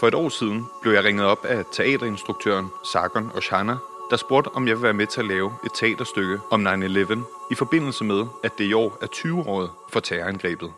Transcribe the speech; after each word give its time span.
For 0.00 0.08
et 0.08 0.14
år 0.14 0.28
siden 0.28 0.66
blev 0.82 0.92
jeg 0.92 1.04
ringet 1.04 1.26
op 1.26 1.44
af 1.44 1.64
teaterinstruktøren 1.72 2.68
Sargon 2.92 3.30
Oshana, 3.34 3.76
der 4.10 4.16
spurgte, 4.16 4.48
om 4.48 4.68
jeg 4.68 4.76
ville 4.76 4.82
være 4.82 4.92
med 4.92 5.06
til 5.06 5.20
at 5.20 5.26
lave 5.26 5.52
et 5.64 5.72
teaterstykke 5.74 6.38
om 6.50 6.66
9-11 6.66 7.18
i 7.50 7.54
forbindelse 7.54 8.04
med, 8.04 8.26
at 8.44 8.58
det 8.58 8.64
i 8.64 8.72
år 8.72 8.98
er 9.02 9.06
20-året 9.06 9.70
for 9.92 10.00
terrorangrebet. 10.00 10.72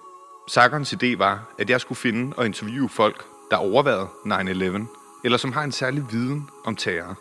Sargons 0.49 0.93
idé 0.93 1.17
var, 1.19 1.41
at 1.59 1.71
jeg 1.71 1.81
skulle 1.81 1.99
finde 1.99 2.37
og 2.37 2.47
interviewe 2.47 2.89
folk, 2.89 3.25
der 3.51 3.57
overvejede 3.57 4.09
9-11, 4.27 5.23
eller 5.25 5.39
som 5.39 5.53
har 5.53 5.63
en 5.63 5.73
særlig 5.73 6.05
viden 6.11 6.49
om 6.65 6.77
terror. 6.77 7.19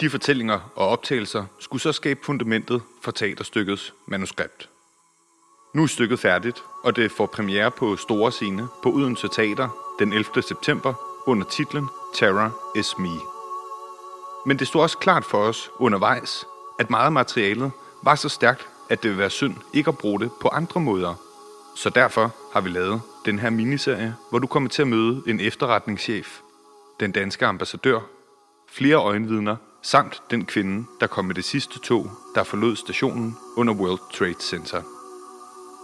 De 0.00 0.10
fortællinger 0.10 0.60
og 0.76 0.88
optagelser 0.88 1.44
skulle 1.58 1.82
så 1.82 1.92
skabe 1.92 2.20
fundamentet 2.22 2.82
for 3.02 3.10
teaterstykkets 3.10 3.94
manuskript. 4.06 4.68
Nu 5.74 5.82
er 5.82 5.86
stykket 5.86 6.20
færdigt, 6.20 6.62
og 6.84 6.96
det 6.96 7.12
får 7.12 7.26
premiere 7.26 7.70
på 7.70 7.96
Store 7.96 8.32
Scene 8.32 8.68
på 8.82 8.90
Odense 8.90 9.28
Teater 9.28 9.68
den 9.98 10.12
11. 10.12 10.42
september 10.42 11.09
under 11.30 11.46
titlen 11.46 11.88
Terror 12.14 12.52
is 12.76 12.98
Me. 12.98 13.20
Men 14.46 14.58
det 14.58 14.66
stod 14.66 14.82
også 14.82 14.98
klart 14.98 15.24
for 15.24 15.38
os 15.38 15.70
undervejs, 15.78 16.44
at 16.78 16.90
meget 16.90 17.06
af 17.06 17.12
materialet 17.12 17.70
var 18.02 18.14
så 18.14 18.28
stærkt, 18.28 18.68
at 18.90 19.02
det 19.02 19.10
ville 19.10 19.20
være 19.20 19.30
synd 19.30 19.56
ikke 19.72 19.88
at 19.88 19.98
bruge 19.98 20.20
det 20.20 20.30
på 20.40 20.48
andre 20.48 20.80
måder. 20.80 21.14
Så 21.76 21.90
derfor 21.90 22.34
har 22.52 22.60
vi 22.60 22.68
lavet 22.68 23.00
den 23.24 23.38
her 23.38 23.50
miniserie, 23.50 24.16
hvor 24.30 24.38
du 24.38 24.46
kommer 24.46 24.68
til 24.68 24.82
at 24.82 24.88
møde 24.88 25.22
en 25.26 25.40
efterretningschef, 25.40 26.40
den 27.00 27.12
danske 27.12 27.46
ambassadør, 27.46 28.00
flere 28.68 28.96
øjenvidner 28.96 29.56
samt 29.82 30.22
den 30.30 30.44
kvinde, 30.44 30.86
der 31.00 31.06
kom 31.06 31.24
med 31.24 31.34
det 31.34 31.44
sidste 31.44 31.78
tog, 31.78 32.10
der 32.34 32.44
forlod 32.44 32.76
stationen 32.76 33.36
under 33.56 33.74
World 33.74 34.00
Trade 34.12 34.40
Center. 34.40 34.82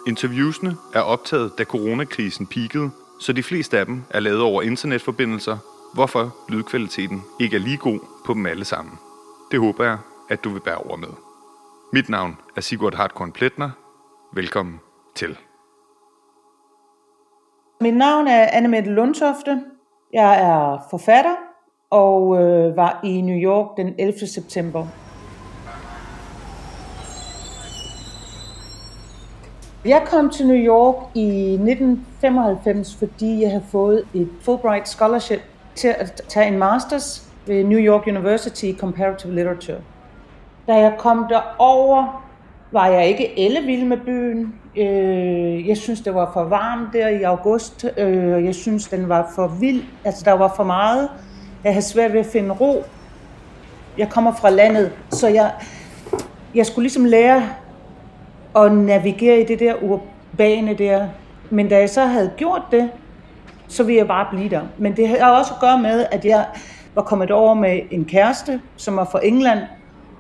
Interviewsene 0.07 0.77
er 0.95 1.01
optaget, 1.01 1.53
da 1.59 1.65
coronakrisen 1.65 2.47
peakede, 2.47 2.91
så 3.21 3.33
de 3.33 3.43
fleste 3.43 3.79
af 3.79 3.87
dem 3.87 4.03
er 4.11 4.21
lavet 4.21 4.43
over 4.43 4.63
internetforbindelser, 4.63 5.59
hvorfor 5.95 6.37
lydkvaliteten 6.49 7.23
ikke 7.41 7.57
er 7.57 7.61
lige 7.61 7.77
god 7.77 8.01
på 8.27 8.35
dem 8.35 8.47
alle 8.47 8.65
sammen. 8.65 8.99
Det 9.51 9.61
håber 9.61 9.85
jeg, 9.85 9.99
at 10.31 10.45
du 10.45 10.51
vil 10.51 10.61
bære 10.61 10.77
over 10.77 10.97
med. 10.97 11.09
Mit 11.93 12.09
navn 12.09 12.37
er 12.57 12.61
Sigurd 12.61 12.95
Hartkorn 12.95 13.33
Pletner. 13.33 13.71
Velkommen 14.35 14.81
til. 15.15 15.39
Mit 17.81 17.97
navn 17.97 18.29
er 18.29 18.49
Annemette 18.53 18.91
Lundtofte. 18.91 19.63
Jeg 20.13 20.43
er 20.43 20.87
forfatter 20.91 21.37
og 21.91 22.43
øh, 22.43 22.77
var 22.77 23.01
i 23.05 23.21
New 23.21 23.37
York 23.37 23.77
den 23.77 23.95
11. 23.99 24.27
september. 24.27 24.87
Jeg 29.87 30.03
kom 30.07 30.31
til 30.31 30.47
New 30.47 30.57
York 30.57 30.95
i 31.15 31.53
1995, 31.53 32.97
fordi 32.97 33.43
jeg 33.43 33.51
havde 33.51 33.65
fået 33.71 34.03
et 34.15 34.29
Fulbright 34.41 34.89
Scholarship 34.89 35.41
til 35.75 35.89
at 35.89 36.23
tage 36.29 36.49
en 36.49 36.59
masters 36.59 37.29
ved 37.47 37.65
New 37.65 37.79
York 37.79 38.07
University 38.07 38.65
i 38.65 38.77
Comparative 38.81 39.35
Literature. 39.35 39.79
Da 40.69 40.75
jeg 40.75 40.95
kom 40.99 41.27
derover, 41.29 42.25
var 42.73 42.87
jeg 42.87 43.07
ikke 43.07 43.39
ellevild 43.39 43.85
med 43.85 43.97
byen. 43.97 44.55
Øh, 44.77 45.69
jeg 45.69 45.77
synes, 45.77 46.01
det 46.01 46.15
var 46.15 46.31
for 46.33 46.45
varmt 46.45 46.93
der 46.93 47.09
i 47.09 47.23
august. 47.23 47.87
Øh, 47.99 48.45
jeg 48.45 48.55
synes, 48.55 48.89
den 48.89 49.09
var 49.09 49.33
for 49.35 49.47
vild. 49.61 49.83
Altså, 50.05 50.23
der 50.25 50.33
var 50.33 50.53
for 50.57 50.65
meget. 50.65 51.09
Jeg 51.65 51.73
havde 51.73 51.87
svært 51.87 52.13
ved 52.13 52.21
at 52.21 52.27
finde 52.27 52.51
ro. 52.51 52.85
Jeg 53.99 54.11
kommer 54.11 54.35
fra 54.35 54.51
landet, 54.51 54.93
så 55.11 55.29
jeg, 55.29 55.53
jeg 56.55 56.67
skulle 56.67 56.85
ligesom 56.85 57.05
lære 57.05 57.43
at 58.57 58.73
navigere 58.73 59.41
i 59.41 59.45
det 59.45 59.61
der 59.61 59.75
urbane 59.83 60.75
der. 60.75 61.09
Men 61.51 61.69
da 61.69 61.79
jeg 61.79 61.91
så 61.91 62.05
havde 62.05 62.31
gjort 62.37 62.63
det, 62.71 62.91
så 63.69 63.83
ville 63.83 63.99
jeg 63.99 64.07
bare 64.07 64.27
blive 64.31 64.51
der. 64.51 64.63
Men 64.79 64.97
det 64.97 65.09
har 65.09 65.31
også 65.31 65.55
at 65.55 65.61
gøre 65.61 65.79
med, 65.79 66.07
at 66.11 66.25
jeg 66.25 66.47
var 66.95 67.03
kommet 67.03 67.31
over 67.31 67.55
med 67.55 67.81
en 67.91 68.05
kæreste, 68.05 68.61
som 68.77 68.97
var 68.97 69.05
fra 69.05 69.21
England, 69.27 69.59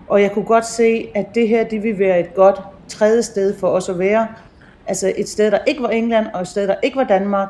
og 0.08 0.22
jeg 0.22 0.32
kunne 0.32 0.44
godt 0.44 0.66
se, 0.66 1.08
at 1.14 1.34
det 1.34 1.48
her, 1.48 1.64
det 1.64 1.82
ville 1.82 1.98
være 1.98 2.20
et 2.20 2.34
godt 2.34 2.60
tredje 2.88 3.22
sted 3.22 3.58
for 3.58 3.68
os 3.68 3.88
at 3.88 3.98
være. 3.98 4.28
Altså 4.86 5.12
et 5.16 5.28
sted, 5.28 5.50
der 5.50 5.58
ikke 5.66 5.82
var 5.82 5.88
England, 5.88 6.26
og 6.34 6.40
et 6.40 6.48
sted, 6.48 6.68
der 6.68 6.74
ikke 6.82 6.96
var 6.96 7.04
Danmark. 7.04 7.48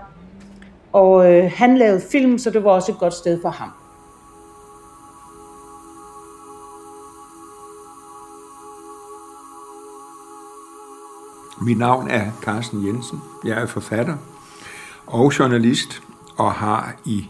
Og 0.92 1.32
øh, 1.32 1.50
han 1.54 1.78
lavede 1.78 2.00
film, 2.12 2.38
så 2.38 2.50
det 2.50 2.64
var 2.64 2.70
også 2.70 2.92
et 2.92 2.98
godt 2.98 3.14
sted 3.14 3.42
for 3.42 3.48
ham. 3.48 3.68
Mit 11.66 11.78
navn 11.78 12.10
er 12.10 12.32
Carsten 12.42 12.86
Jensen. 12.86 13.18
Jeg 13.44 13.62
er 13.62 13.66
forfatter 13.66 14.16
og 15.06 15.38
journalist 15.38 16.02
og 16.36 16.52
har 16.52 17.00
i 17.06 17.24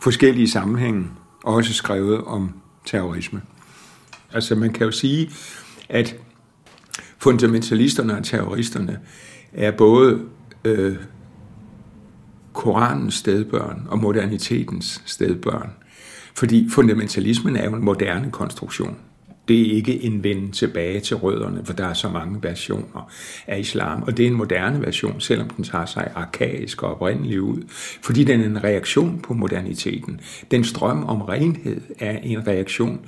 forskellige 0.00 0.50
sammenhænge 0.50 1.06
også 1.44 1.74
skrevet 1.74 2.24
om 2.24 2.52
terrorisme. 2.84 3.42
Altså 4.32 4.54
man 4.54 4.72
kan 4.72 4.84
jo 4.84 4.90
sige, 4.90 5.30
at 5.88 6.16
fundamentalisterne 7.18 8.16
og 8.16 8.24
terroristerne 8.24 9.00
er 9.52 9.70
både 9.70 10.20
øh, 10.64 10.96
Koranens 12.52 13.14
stedbørn 13.14 13.86
og 13.88 13.98
modernitetens 13.98 15.02
stedbørn. 15.06 15.70
Fordi 16.34 16.68
fundamentalismen 16.70 17.56
er 17.56 17.64
jo 17.64 17.74
en 17.74 17.84
moderne 17.84 18.30
konstruktion. 18.30 18.96
Det 19.48 19.60
er 19.60 19.76
ikke 19.76 20.02
en 20.02 20.24
vende 20.24 20.52
tilbage 20.52 21.00
til 21.00 21.16
rødderne, 21.16 21.64
for 21.64 21.72
der 21.72 21.86
er 21.86 21.94
så 21.94 22.08
mange 22.08 22.42
versioner 22.42 23.10
af 23.46 23.58
islam. 23.58 24.02
Og 24.02 24.16
det 24.16 24.22
er 24.22 24.26
en 24.26 24.34
moderne 24.34 24.82
version, 24.82 25.20
selvom 25.20 25.50
den 25.50 25.64
tager 25.64 25.86
sig 25.86 26.10
arkaisk 26.14 26.82
og 26.82 26.90
oprindelig 26.90 27.42
ud. 27.42 27.62
Fordi 28.02 28.24
den 28.24 28.40
er 28.40 28.44
en 28.44 28.64
reaktion 28.64 29.20
på 29.20 29.34
moderniteten. 29.34 30.20
Den 30.50 30.64
strøm 30.64 31.04
om 31.04 31.20
renhed 31.22 31.80
er 31.98 32.18
en 32.18 32.46
reaktion 32.46 33.00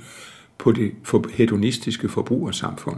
på 0.57 0.71
det 0.71 0.91
hedonistiske 1.33 2.09
forbrugersamfund. 2.09 2.97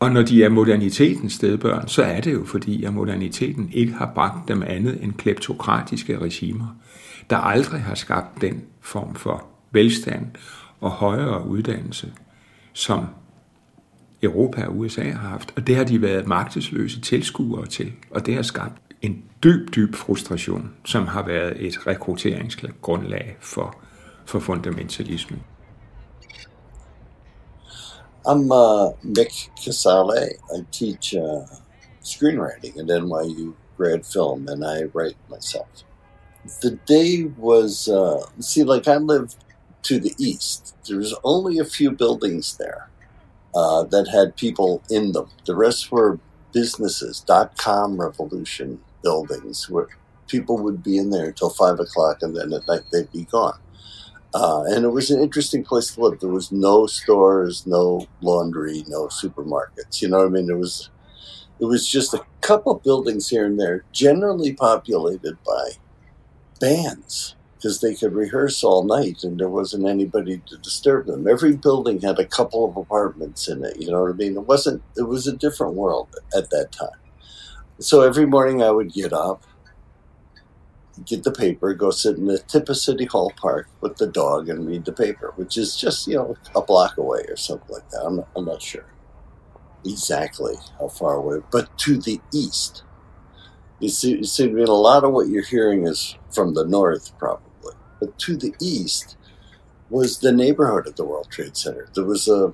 Og 0.00 0.12
når 0.12 0.22
de 0.22 0.44
er 0.44 0.48
modernitetens 0.48 1.32
stedbørn, 1.32 1.88
så 1.88 2.02
er 2.02 2.20
det 2.20 2.32
jo 2.32 2.44
fordi, 2.44 2.84
at 2.84 2.94
moderniteten 2.94 3.70
ikke 3.72 3.92
har 3.92 4.12
bragt 4.14 4.48
dem 4.48 4.62
andet 4.66 4.98
end 5.02 5.12
kleptokratiske 5.12 6.18
regimer, 6.18 6.76
der 7.30 7.36
aldrig 7.36 7.80
har 7.80 7.94
skabt 7.94 8.40
den 8.40 8.62
form 8.80 9.14
for 9.14 9.46
velstand 9.72 10.26
og 10.82 10.90
højere 10.90 11.46
uddannelse, 11.46 12.12
som 12.72 13.06
Europa 14.22 14.66
og 14.66 14.78
USA 14.78 15.10
har 15.10 15.28
haft. 15.28 15.52
Og 15.56 15.66
det 15.66 15.76
har 15.76 15.84
de 15.84 16.02
været 16.02 16.26
magtesløse 16.26 17.00
tilskuere 17.00 17.66
til, 17.66 17.92
og 18.10 18.26
det 18.26 18.34
har 18.34 18.42
skabt 18.42 18.82
en 19.02 19.24
dyb, 19.44 19.74
dyb 19.74 19.94
frustration, 19.94 20.74
som 20.84 21.06
har 21.06 21.26
været 21.26 21.66
et 21.66 21.86
rekrutteringsgrundlag 21.86 23.36
for, 23.40 23.76
for 24.26 24.38
fundamentalismen. 24.38 25.42
I'm 28.24 28.52
uh, 28.52 28.92
Mick 29.02 29.32
Casale. 29.64 30.30
I 30.56 30.64
teach 30.72 31.14
uh, 31.14 31.42
screenwriting 32.02 32.78
at 32.80 32.86
NYU 32.86 33.54
grad 33.76 34.06
film, 34.06 34.48
and 34.48 34.64
I 34.64 34.84
write 34.94 35.16
myself. 35.28 35.84
The 36.60 36.78
day 36.86 37.24
was, 37.36 37.88
uh, 37.88 38.20
see, 38.40 38.64
like 38.64 38.86
I 38.86 38.98
lived 38.98 39.36
to 39.82 39.98
the 39.98 40.14
east. 40.18 40.76
There 40.86 40.98
was 40.98 41.14
only 41.24 41.58
a 41.58 41.64
few 41.64 41.90
buildings 41.90 42.56
there 42.56 42.88
uh, 43.54 43.84
that 43.84 44.08
had 44.08 44.36
people 44.36 44.82
in 44.90 45.12
them. 45.12 45.28
The 45.46 45.56
rest 45.56 45.90
were 45.90 46.18
businesses, 46.52 47.20
dot 47.20 47.56
com 47.58 48.00
revolution 48.00 48.80
buildings 49.02 49.68
where 49.68 49.88
people 50.28 50.58
would 50.58 50.82
be 50.82 50.96
in 50.96 51.10
there 51.10 51.26
until 51.26 51.50
five 51.50 51.80
o'clock 51.80 52.18
and 52.22 52.36
then 52.36 52.52
at 52.52 52.66
night 52.66 52.82
they'd 52.90 53.10
be 53.12 53.24
gone. 53.24 53.58
Uh, 54.34 54.64
and 54.68 54.84
it 54.84 54.88
was 54.88 55.10
an 55.10 55.20
interesting 55.20 55.62
place 55.62 55.92
to 55.94 56.00
live. 56.00 56.20
There 56.20 56.30
was 56.30 56.50
no 56.52 56.86
stores, 56.86 57.66
no 57.66 58.06
laundry, 58.22 58.84
no 58.88 59.08
supermarkets. 59.08 60.00
You 60.00 60.08
know 60.08 60.18
what 60.18 60.28
I 60.28 60.30
mean? 60.30 60.48
It 60.48 60.56
was 60.56 60.90
it 61.60 61.66
was 61.66 61.86
just 61.86 62.14
a 62.14 62.24
couple 62.40 62.74
buildings 62.74 63.28
here 63.28 63.44
and 63.44 63.60
there, 63.60 63.84
generally 63.92 64.52
populated 64.52 65.36
by 65.44 65.72
bands 66.60 67.34
because 67.62 67.80
they 67.80 67.94
could 67.94 68.12
rehearse 68.12 68.64
all 68.64 68.82
night 68.82 69.22
and 69.22 69.38
there 69.38 69.48
wasn't 69.48 69.86
anybody 69.86 70.42
to 70.46 70.56
disturb 70.58 71.06
them. 71.06 71.28
Every 71.28 71.54
building 71.54 72.00
had 72.00 72.18
a 72.18 72.26
couple 72.26 72.68
of 72.68 72.76
apartments 72.76 73.46
in 73.46 73.64
it. 73.64 73.80
You 73.80 73.92
know 73.92 74.02
what 74.02 74.10
I 74.10 74.14
mean? 74.14 74.34
It 74.34 74.48
wasn't. 74.48 74.82
It 74.96 75.02
was 75.02 75.28
a 75.28 75.36
different 75.36 75.74
world 75.74 76.08
at 76.36 76.50
that 76.50 76.72
time. 76.72 76.98
So 77.78 78.02
every 78.02 78.26
morning 78.26 78.62
I 78.64 78.72
would 78.72 78.92
get 78.92 79.12
up, 79.12 79.44
get 81.06 81.22
the 81.22 81.30
paper, 81.30 81.72
go 81.72 81.92
sit 81.92 82.16
in 82.16 82.26
the 82.26 82.38
tip 82.38 82.68
of 82.68 82.76
City 82.78 83.04
Hall 83.04 83.32
Park 83.36 83.68
with 83.80 83.96
the 83.96 84.08
dog 84.08 84.48
and 84.48 84.66
read 84.66 84.84
the 84.84 84.92
paper, 84.92 85.32
which 85.36 85.56
is 85.56 85.76
just, 85.76 86.08
you 86.08 86.16
know, 86.16 86.36
a 86.56 86.62
block 86.62 86.98
away 86.98 87.22
or 87.28 87.36
something 87.36 87.68
like 87.72 87.88
that. 87.90 88.02
I'm 88.04 88.16
not, 88.16 88.28
I'm 88.34 88.44
not 88.44 88.60
sure 88.60 88.86
exactly 89.84 90.54
how 90.80 90.88
far 90.88 91.14
away, 91.14 91.38
but 91.52 91.76
to 91.78 91.96
the 91.96 92.20
east. 92.32 92.82
You 93.78 93.88
see, 93.88 94.16
you 94.16 94.24
see, 94.24 94.44
I 94.44 94.48
mean, 94.48 94.66
a 94.66 94.72
lot 94.72 95.04
of 95.04 95.12
what 95.12 95.28
you're 95.28 95.44
hearing 95.44 95.86
is 95.86 96.16
from 96.32 96.54
the 96.54 96.64
north, 96.64 97.16
probably, 97.18 97.51
but 98.02 98.18
to 98.18 98.36
the 98.36 98.52
east 98.60 99.16
was 99.88 100.18
the 100.18 100.32
neighborhood 100.32 100.88
of 100.88 100.96
the 100.96 101.04
World 101.04 101.28
Trade 101.30 101.56
Center. 101.56 101.88
There 101.94 102.04
was 102.04 102.26
a 102.26 102.52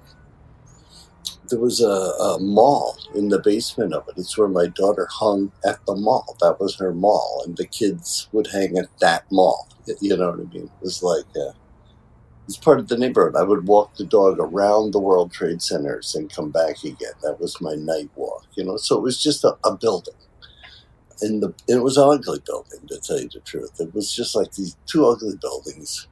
there 1.49 1.59
was 1.59 1.81
a, 1.81 1.87
a, 1.87 2.39
mall 2.39 2.99
in 3.15 3.31
the 3.31 3.39
basement 3.39 3.95
of 3.95 4.07
it. 4.07 4.19
It's 4.19 4.37
where 4.37 4.49
my 4.49 4.67
daughter 4.67 5.09
hung 5.11 5.51
at 5.65 5.79
the 5.87 5.97
mall. 5.97 6.37
That 6.43 6.61
was 6.61 6.77
her 6.77 6.93
mall, 6.93 7.43
and 7.47 7.57
the 7.57 7.67
kids 7.67 8.29
would 8.33 8.49
hang 8.49 8.77
at 8.77 8.89
that 9.01 9.25
mall. 9.33 9.67
You 10.03 10.19
know 10.19 10.33
what 10.33 10.41
I 10.41 10.53
mean? 10.53 10.65
It 10.65 10.83
was 10.83 11.03
like 11.03 11.25
uh, 11.35 11.53
it's 12.45 12.59
part 12.59 12.79
of 12.79 12.89
the 12.89 12.99
neighborhood. 12.99 13.35
I 13.35 13.45
would 13.45 13.67
walk 13.67 13.97
the 13.97 14.05
dog 14.05 14.37
around 14.39 14.93
the 14.93 15.01
World 15.01 15.33
Trade 15.33 15.63
Centers 15.63 16.15
and 16.15 16.31
come 16.31 16.51
back 16.51 16.85
again. 16.85 17.17
That 17.23 17.41
was 17.41 17.59
my 17.63 17.75
night 17.75 18.11
walk. 18.17 18.45
You 18.55 18.65
know, 18.65 18.77
so 18.77 18.99
it 18.99 19.03
was 19.03 19.23
just 19.23 19.45
a, 19.45 19.57
a 19.65 19.75
building. 19.75 20.13
And 21.21 21.43
the 21.43 21.55
it 21.67 21.83
was 21.83 21.97
an 21.97 22.09
ugly 22.09 22.41
building, 22.47 22.87
to 22.89 22.99
tell 23.01 23.21
you 23.21 23.29
the 23.29 23.41
truth. 23.41 23.81
It 23.81 23.95
was 23.95 24.13
just 24.15 24.37
like 24.37 24.53
these 24.53 24.77
two 24.87 25.07
ugly 25.07 25.37
buildings, 25.37 26.07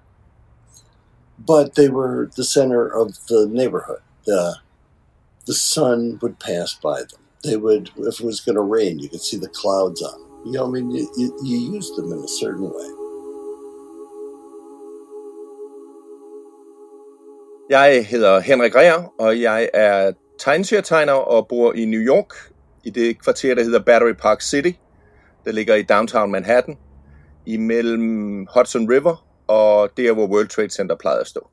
but 1.38 1.74
they 1.74 1.88
were 1.88 2.30
the 2.36 2.44
center 2.44 2.88
of 2.88 3.18
the 3.28 3.46
neighborhood. 3.50 4.02
The 4.24 4.56
the 5.46 5.54
sun 5.54 6.18
would 6.22 6.40
pass 6.40 6.74
by 6.74 7.00
them. 7.00 7.20
They 7.44 7.56
would, 7.56 7.90
if 7.98 8.20
it 8.20 8.26
was 8.26 8.40
going 8.40 8.56
to 8.56 8.62
rain, 8.62 8.98
you 8.98 9.08
could 9.08 9.20
see 9.20 9.36
the 9.36 9.48
clouds 9.48 10.02
on 10.02 10.20
them. 10.20 10.30
You 10.46 10.52
know, 10.52 10.66
I 10.66 10.70
mean, 10.70 10.90
you, 10.90 11.08
you, 11.16 11.38
you 11.44 11.74
use 11.74 11.90
them 11.96 12.12
in 12.12 12.18
a 12.18 12.28
certain 12.28 12.64
way. 12.64 12.90
Jeg 17.70 18.06
hedder 18.06 18.40
Henrik 18.40 18.74
Rea, 18.74 19.10
og 19.18 19.40
jeg 19.40 19.70
er 19.74 20.12
tegneserietegner 20.38 21.12
og 21.12 21.48
bor 21.48 21.72
i 21.72 21.84
New 21.84 22.00
York, 22.00 22.52
i 22.84 22.90
det 22.90 23.22
kvarter, 23.22 23.54
der 23.54 23.62
hedder 23.62 23.78
Battery 23.78 24.12
Park 24.12 24.42
City. 24.42 24.72
Der 25.46 25.52
ligger 25.52 25.74
i 25.74 25.82
downtown 25.82 26.30
Manhattan, 26.30 26.78
imellem 27.46 28.46
Hudson 28.54 28.90
River 28.90 29.26
og 29.46 29.90
der, 29.96 30.12
hvor 30.12 30.26
World 30.26 30.48
Trade 30.48 30.70
Center 30.70 30.96
plejede 30.96 31.20
at 31.20 31.26
stå. 31.26 31.48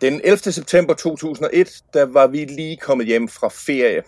Den 0.00 0.20
11. 0.24 0.38
september 0.38 0.94
2001, 0.94 1.82
der 1.94 2.04
var 2.04 2.26
vi 2.26 2.44
lige 2.44 2.76
kommet 2.76 3.06
hjem 3.06 3.28
fra 3.28 3.48
ferie. 3.48 4.02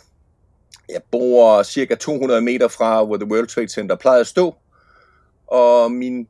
Jeg 0.89 1.01
bor 1.11 1.63
cirka 1.63 1.95
200 1.95 2.41
meter 2.41 2.69
fra, 2.69 3.05
hvor 3.05 3.17
The 3.17 3.31
World 3.31 3.47
Trade 3.47 3.69
Center 3.69 3.97
plejede 3.97 4.21
at 4.21 4.27
stå. 4.27 4.55
Og 5.47 5.93
min 5.93 6.29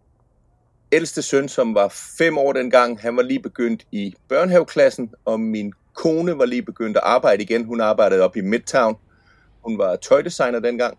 ældste 0.93 1.23
søn, 1.23 1.49
som 1.49 1.75
var 1.75 1.89
fem 2.19 2.39
år 2.39 2.53
dengang, 2.53 3.01
han 3.01 3.17
var 3.17 3.23
lige 3.23 3.43
begyndt 3.43 3.87
i 3.93 4.15
børnehaveklassen, 4.29 5.11
og 5.25 5.41
min 5.41 5.73
kone 5.95 6.39
var 6.39 6.45
lige 6.45 6.63
begyndt 6.63 6.97
at 6.97 7.03
arbejde 7.07 7.43
igen. 7.43 7.65
Hun 7.65 7.81
arbejdede 7.81 8.23
op 8.23 8.37
i 8.37 8.41
Midtown. 8.41 8.97
Hun 9.65 9.79
var 9.79 9.97
tøjdesigner 9.97 10.61
dengang. 10.61 10.99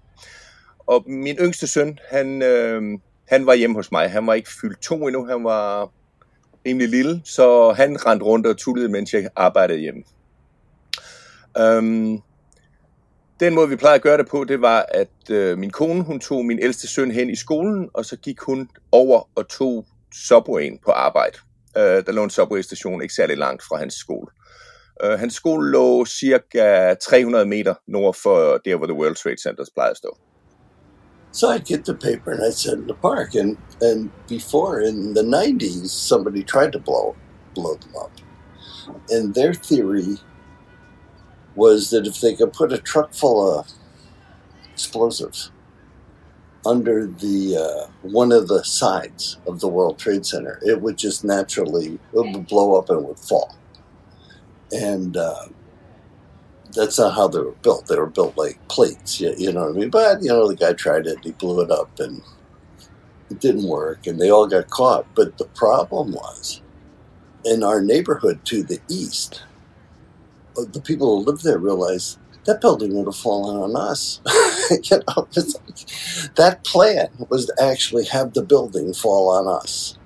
Og 0.88 1.04
min 1.08 1.36
yngste 1.36 1.68
søn, 1.68 2.00
han, 2.10 2.42
øh, 2.42 3.00
han 3.28 3.46
var 3.46 3.54
hjemme 3.54 3.76
hos 3.76 3.92
mig. 3.92 4.10
Han 4.10 4.28
var 4.28 4.34
ikke 4.34 4.50
fyldt 4.62 4.82
to 4.82 5.08
endnu. 5.08 5.26
Han 5.26 5.44
var 5.44 5.92
rimelig 6.66 6.90
lille, 6.90 7.22
så 7.24 7.72
han 7.72 8.06
rendte 8.06 8.26
rundt 8.26 8.48
og 8.48 8.58
tullede, 8.58 8.90
mens 8.90 9.14
jeg 9.14 9.30
arbejdede 9.36 9.80
hjemme. 9.80 10.04
Øhm, 11.58 12.20
den 13.40 13.56
måde, 13.56 13.70
vi 13.70 13.76
plejede 13.76 13.96
at 13.96 14.02
gøre 14.02 14.18
det 14.18 14.28
på, 14.28 14.44
det 14.44 14.62
var, 14.62 14.86
at 14.90 15.30
øh, 15.30 15.58
min 15.58 15.70
kone, 15.70 16.04
hun 16.04 16.20
tog 16.20 16.46
min 16.46 16.60
ældste 16.60 16.88
søn 16.88 17.12
hen 17.12 17.30
i 17.30 17.36
skolen, 17.36 17.90
og 17.94 18.06
så 18.06 18.18
gik 18.18 18.40
hun 18.40 18.70
over 18.92 19.30
og 19.36 19.48
tog 19.48 19.86
Subwayen 20.14 20.80
på 20.86 20.92
arbejde. 20.92 21.38
Øh, 21.78 22.06
der 22.06 22.12
lå 22.12 22.24
en 22.24 22.30
Subway-station 22.30 23.02
ikke 23.02 23.14
særlig 23.14 23.38
langt 23.38 23.64
fra 23.64 23.78
hans 23.78 23.94
skole. 23.94 24.28
Øh, 25.04 25.20
hans 25.20 25.34
skole 25.34 25.72
lå 25.72 26.06
cirka 26.06 26.94
300 26.94 27.46
meter 27.46 27.74
nord 27.88 28.16
for 28.24 28.58
der, 28.66 28.76
hvor 28.76 28.86
The 28.86 28.96
World 28.96 29.16
Trade 29.16 29.42
Center 29.42 29.66
plejede 29.76 29.92
at 29.92 29.98
stå. 29.98 30.18
So 31.36 31.50
I'd 31.50 31.66
get 31.66 31.84
the 31.84 31.94
paper 31.94 32.32
and 32.32 32.42
I'd 32.42 32.54
sit 32.54 32.76
in 32.76 32.88
the 32.88 32.94
park. 32.94 33.36
And, 33.36 33.58
and 33.82 34.10
before, 34.26 34.80
in 34.80 35.16
the 35.16 35.22
90s, 35.22 35.90
somebody 35.90 36.44
tried 36.44 36.72
to 36.72 36.80
blow, 36.80 37.14
blow 37.54 37.76
them 37.76 37.94
up. 38.00 38.12
And 39.10 39.36
their 39.36 39.54
theory 39.54 40.16
was 41.54 41.90
that 41.90 42.08
if 42.08 42.22
they 42.22 42.38
could 42.38 42.54
put 42.54 42.72
a 42.72 42.78
truck 42.78 43.14
full 43.14 43.60
of 43.60 43.70
explosives 44.72 45.52
under 46.66 47.06
the 47.06 47.58
uh, 47.58 47.92
one 48.02 48.32
of 48.32 48.48
the 48.48 48.64
sides 48.64 49.38
of 49.46 49.60
the 49.60 49.68
World 49.68 50.00
Trade 50.00 50.26
Center, 50.26 50.62
it 50.64 50.82
would 50.82 50.98
just 50.98 51.26
naturally 51.26 52.00
it 52.14 52.34
would 52.34 52.48
blow 52.48 52.80
up 52.80 52.90
and 52.90 53.06
would 53.06 53.20
fall. 53.20 53.58
And 54.72 55.18
uh, 55.18 55.48
that's 56.76 57.00
not 57.00 57.16
how 57.16 57.28
they 57.28 57.40
were 57.40 57.56
built. 57.64 57.88
They 57.88 57.98
were 57.98 58.10
built 58.10 58.38
like 58.38 58.60
plates, 58.68 59.20
you, 59.20 59.34
you 59.38 59.52
know 59.52 59.62
what 59.68 59.76
I 59.76 59.80
mean? 59.80 59.90
But 59.90 60.22
you 60.22 60.30
know, 60.30 60.48
the 60.48 60.56
guy 60.56 60.74
tried 60.74 61.08
it, 61.08 61.16
and 61.16 61.24
he 61.24 61.32
blew 61.32 61.62
it 61.62 61.72
up, 61.72 62.00
and 62.00 62.22
it 63.30 63.40
didn't 63.40 63.68
work, 63.68 64.08
and 64.08 64.20
they 64.20 64.30
all 64.30 64.48
got 64.48 64.70
caught. 64.70 65.08
But 65.16 65.38
the 65.38 65.46
problem 65.56 66.14
was, 66.14 66.62
in 67.46 67.64
our 67.64 67.82
neighborhood 67.82 68.46
to 68.46 68.64
the 68.64 68.80
east, 68.90 69.44
uh, 70.58 70.64
the 70.72 70.82
people 70.82 71.18
who 71.18 71.26
lived 71.26 71.44
there 71.44 71.60
realized 71.60 72.20
that 72.46 72.62
building 72.62 72.96
would 72.96 73.08
have 73.08 73.16
fallen 73.16 73.58
on 73.58 73.76
us. 73.76 74.22
you 74.72 74.98
know, 74.98 75.28
like, 75.36 76.36
that 76.36 76.60
plan 76.64 77.08
was 77.30 77.48
to 77.48 77.56
actually 77.62 78.06
have 78.06 78.34
the 78.34 78.44
building 78.44 78.94
fall 78.94 79.30
on 79.30 79.48
us. 79.48 79.98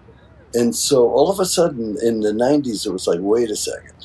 And 0.53 0.75
so 0.75 1.09
all 1.09 1.29
of 1.29 1.39
a 1.39 1.45
sudden 1.45 1.97
in 2.01 2.21
the 2.21 2.31
90s, 2.31 2.85
it 2.85 2.91
was 2.91 3.07
like, 3.07 3.19
wait 3.21 3.51
a 3.51 3.55
second. 3.55 3.98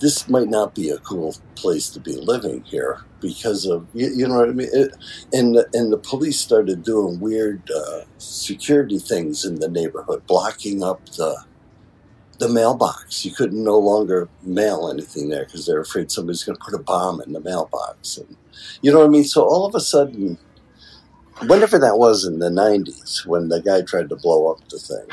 This 0.00 0.28
might 0.28 0.48
not 0.48 0.74
be 0.74 0.90
a 0.90 0.98
cool 0.98 1.34
place 1.54 1.88
to 1.90 2.00
be 2.00 2.14
living 2.14 2.62
here 2.64 3.00
because 3.20 3.64
of 3.64 3.86
you, 3.94 4.10
you 4.14 4.28
know 4.28 4.36
what 4.36 4.48
I 4.50 4.52
mean. 4.52 4.68
It, 4.72 4.94
and 5.32 5.54
the, 5.54 5.66
and 5.72 5.92
the 5.92 5.98
police 5.98 6.38
started 6.38 6.82
doing 6.82 7.18
weird 7.18 7.62
uh, 7.70 8.02
security 8.18 8.98
things 8.98 9.44
in 9.44 9.56
the 9.58 9.68
neighborhood, 9.68 10.26
blocking 10.26 10.82
up 10.82 11.04
the 11.10 11.44
the 12.38 12.48
mailbox. 12.48 13.24
You 13.24 13.32
couldn't 13.32 13.62
no 13.62 13.78
longer 13.78 14.28
mail 14.42 14.90
anything 14.92 15.28
there 15.28 15.44
because 15.44 15.66
they're 15.66 15.80
afraid 15.80 16.10
somebody's 16.10 16.44
going 16.44 16.56
to 16.58 16.64
put 16.64 16.74
a 16.74 16.82
bomb 16.82 17.20
in 17.22 17.32
the 17.32 17.40
mailbox. 17.40 18.18
And 18.18 18.36
you 18.82 18.92
know 18.92 18.98
what 18.98 19.06
I 19.06 19.10
mean? 19.10 19.24
So 19.24 19.44
all 19.44 19.66
of 19.66 19.74
a 19.74 19.80
sudden, 19.80 20.38
whenever 21.46 21.78
that 21.78 21.98
was 21.98 22.24
in 22.24 22.38
the 22.38 22.50
90s, 22.50 23.26
when 23.26 23.48
the 23.48 23.62
guy 23.62 23.82
tried 23.82 24.08
to 24.10 24.16
blow 24.16 24.50
up 24.50 24.68
the 24.68 24.78
thing, 24.78 25.06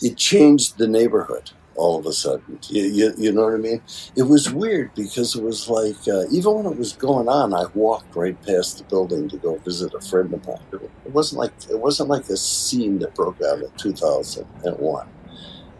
it 0.00 0.16
changed 0.16 0.78
the 0.78 0.88
neighborhood 0.88 1.50
all 1.76 1.98
of 1.98 2.06
a 2.06 2.12
sudden. 2.12 2.58
You, 2.68 2.84
you, 2.84 3.14
you 3.18 3.32
know 3.32 3.44
what 3.44 3.54
I 3.54 3.58
mean? 3.58 3.82
It 4.16 4.24
was 4.24 4.52
weird 4.52 4.94
because 4.94 5.34
it 5.34 5.42
was 5.42 5.68
like, 5.68 5.96
uh, 6.08 6.24
even 6.30 6.54
when 6.54 6.66
it 6.66 6.78
was 6.78 6.92
going 6.92 7.28
on, 7.28 7.54
I 7.54 7.66
walked 7.74 8.14
right 8.16 8.40
past 8.42 8.78
the 8.78 8.84
building 8.84 9.28
to 9.28 9.36
go 9.36 9.56
visit 9.58 9.94
a 9.94 10.00
friend 10.00 10.32
of 10.32 10.46
mine. 10.46 10.58
It 10.72 11.12
wasn't 11.12 11.40
like, 11.40 11.52
it 11.70 11.78
wasn't 11.78 12.08
like 12.08 12.28
a 12.28 12.36
scene 12.36 12.98
that 13.00 13.14
broke 13.14 13.40
out 13.42 13.60
in 13.60 13.70
2001 13.76 15.08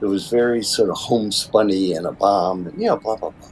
it 0.01 0.07
was 0.07 0.29
very 0.29 0.63
sort 0.63 0.91
of 0.91 0.97
homespunny 0.97 1.97
and 1.97 2.07
a 2.07 2.13
bomb 2.13 2.67
and 2.67 2.81
you 2.81 2.89
know 2.89 2.97
blah 2.97 3.17
blah 3.17 3.31
blah 3.31 3.49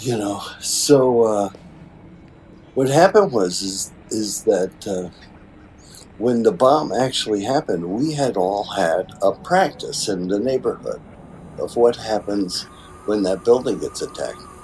you 0.00 0.16
know 0.16 0.42
so 0.60 1.22
uh, 1.22 1.50
what 2.74 2.88
happened 2.88 3.30
was 3.30 3.62
is 3.62 3.92
is 4.10 4.42
that 4.44 4.86
uh, 4.86 5.08
when 6.18 6.42
the 6.42 6.52
bomb 6.52 6.92
actually 6.92 7.42
happened 7.42 7.84
we 7.84 8.12
had 8.12 8.36
all 8.36 8.64
had 8.64 9.06
a 9.22 9.32
practice 9.32 10.08
in 10.08 10.28
the 10.28 10.38
neighborhood 10.38 11.00
of 11.58 11.76
what 11.76 11.96
happens 11.96 12.66
when 13.06 13.22
that 13.22 13.44
building 13.44 13.78
gets 13.78 14.02
attacked. 14.02 14.54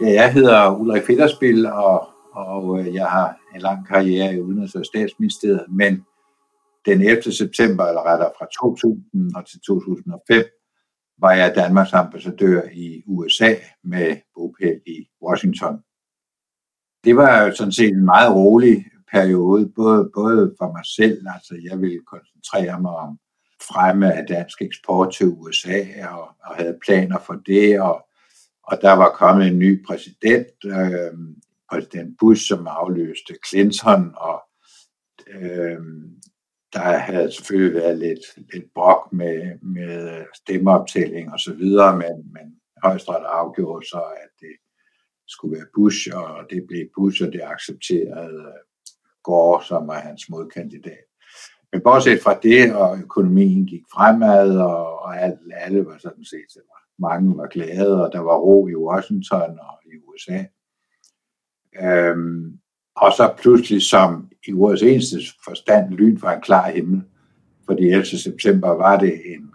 Ja, 0.00 0.12
jeg 0.12 0.32
hedder 0.32 0.80
Ulrik 0.80 1.06
Fedderspil, 1.06 1.66
og, 1.66 2.08
og 2.32 2.80
øh, 2.80 2.94
jeg 2.94 3.06
har 3.06 3.36
en 3.54 3.60
lang 3.60 3.86
karriere 3.86 4.34
i 4.34 4.40
Udenrigs- 4.40 4.78
og 4.78 4.86
Statsministeriet, 4.86 5.64
men 5.68 6.04
den 6.88 7.00
11. 7.00 7.32
september, 7.32 7.84
eller 7.84 8.06
rettere 8.06 8.32
fra 8.38 8.46
2000 8.60 9.34
og 9.36 9.46
til 9.46 9.60
2005, 9.60 10.44
var 11.20 11.32
jeg 11.32 11.54
Danmarks 11.54 11.92
ambassadør 11.92 12.62
i 12.72 13.02
USA 13.06 13.54
med 13.84 14.16
bopæl 14.34 14.80
i 14.86 15.08
Washington. 15.22 15.78
Det 17.04 17.16
var 17.16 17.42
jo 17.42 17.54
sådan 17.54 17.72
set 17.72 17.88
en 17.88 18.04
meget 18.04 18.34
rolig 18.34 18.84
periode, 19.12 19.68
både, 19.76 20.10
både 20.14 20.54
for 20.58 20.72
mig 20.72 20.86
selv, 20.96 21.26
altså 21.34 21.54
jeg 21.70 21.80
ville 21.80 22.00
koncentrere 22.06 22.80
mig 22.80 22.92
om 22.92 23.18
fremme 23.62 24.12
af 24.12 24.26
dansk 24.26 24.62
eksport 24.62 25.14
til 25.14 25.26
USA, 25.26 25.80
og, 26.08 26.28
og 26.44 26.56
havde 26.56 26.78
planer 26.84 27.18
for 27.18 27.34
det, 27.46 27.80
og 27.80 28.08
og 28.70 28.78
der 28.82 28.92
var 28.92 29.10
kommet 29.10 29.46
en 29.46 29.58
ny 29.58 29.86
præsident, 29.86 30.64
øh, 30.64 31.18
præsident 31.70 32.18
Bush, 32.18 32.48
som 32.48 32.66
afløste 32.66 33.34
Clinton, 33.48 34.12
og 34.16 34.42
øh, 35.28 35.78
der 36.72 36.80
havde 36.80 37.32
selvfølgelig 37.32 37.74
været 37.74 37.98
lidt, 37.98 38.52
lidt 38.52 38.74
brok 38.74 39.12
med, 39.12 39.58
med 39.62 40.18
øh, 40.18 40.26
stemmeoptælling 40.34 41.32
og 41.32 41.40
så 41.40 41.54
videre, 41.54 41.96
men, 41.96 42.32
men 42.32 42.60
højstret 42.82 43.24
afgjorde 43.24 43.86
så, 43.86 44.02
at 44.24 44.30
det 44.40 44.56
skulle 45.26 45.56
være 45.56 45.66
Bush, 45.74 46.08
og 46.14 46.46
det 46.50 46.66
blev 46.68 46.88
Bush, 46.96 47.22
og 47.26 47.32
det 47.32 47.40
accepterede 47.44 48.38
øh, 48.38 48.62
Gore, 49.22 49.64
som 49.64 49.88
var 49.88 50.00
hans 50.00 50.30
modkandidat. 50.30 51.04
Men 51.72 51.80
bortset 51.82 52.22
fra 52.22 52.38
det, 52.42 52.74
og 52.74 52.98
økonomien 52.98 53.66
gik 53.66 53.82
fremad, 53.94 54.58
og, 54.58 54.98
og 55.02 55.20
alle, 55.20 55.38
alle 55.54 55.86
var 55.86 55.98
sådan 55.98 56.24
set, 56.24 56.62
mange 56.98 57.36
var 57.36 57.46
glade, 57.46 58.04
og 58.06 58.12
der 58.12 58.20
var 58.20 58.36
ro 58.36 58.68
i 58.68 58.74
Washington 58.74 59.58
og 59.58 59.78
i 59.84 59.90
USA. 60.08 60.44
Øhm, 61.82 62.60
og 63.00 63.12
så 63.12 63.32
pludselig 63.42 63.82
som 63.82 64.28
i 64.48 64.52
ordets 64.52 64.82
eneste 64.82 65.16
forstand 65.44 65.92
lyn 65.92 66.18
fra 66.18 66.34
en 66.34 66.40
klar 66.40 66.70
himmel, 66.70 67.02
For 67.66 67.74
de 67.74 67.90
11. 67.90 68.04
september 68.04 68.68
var 68.68 68.98
det 68.98 69.12
en 69.26 69.50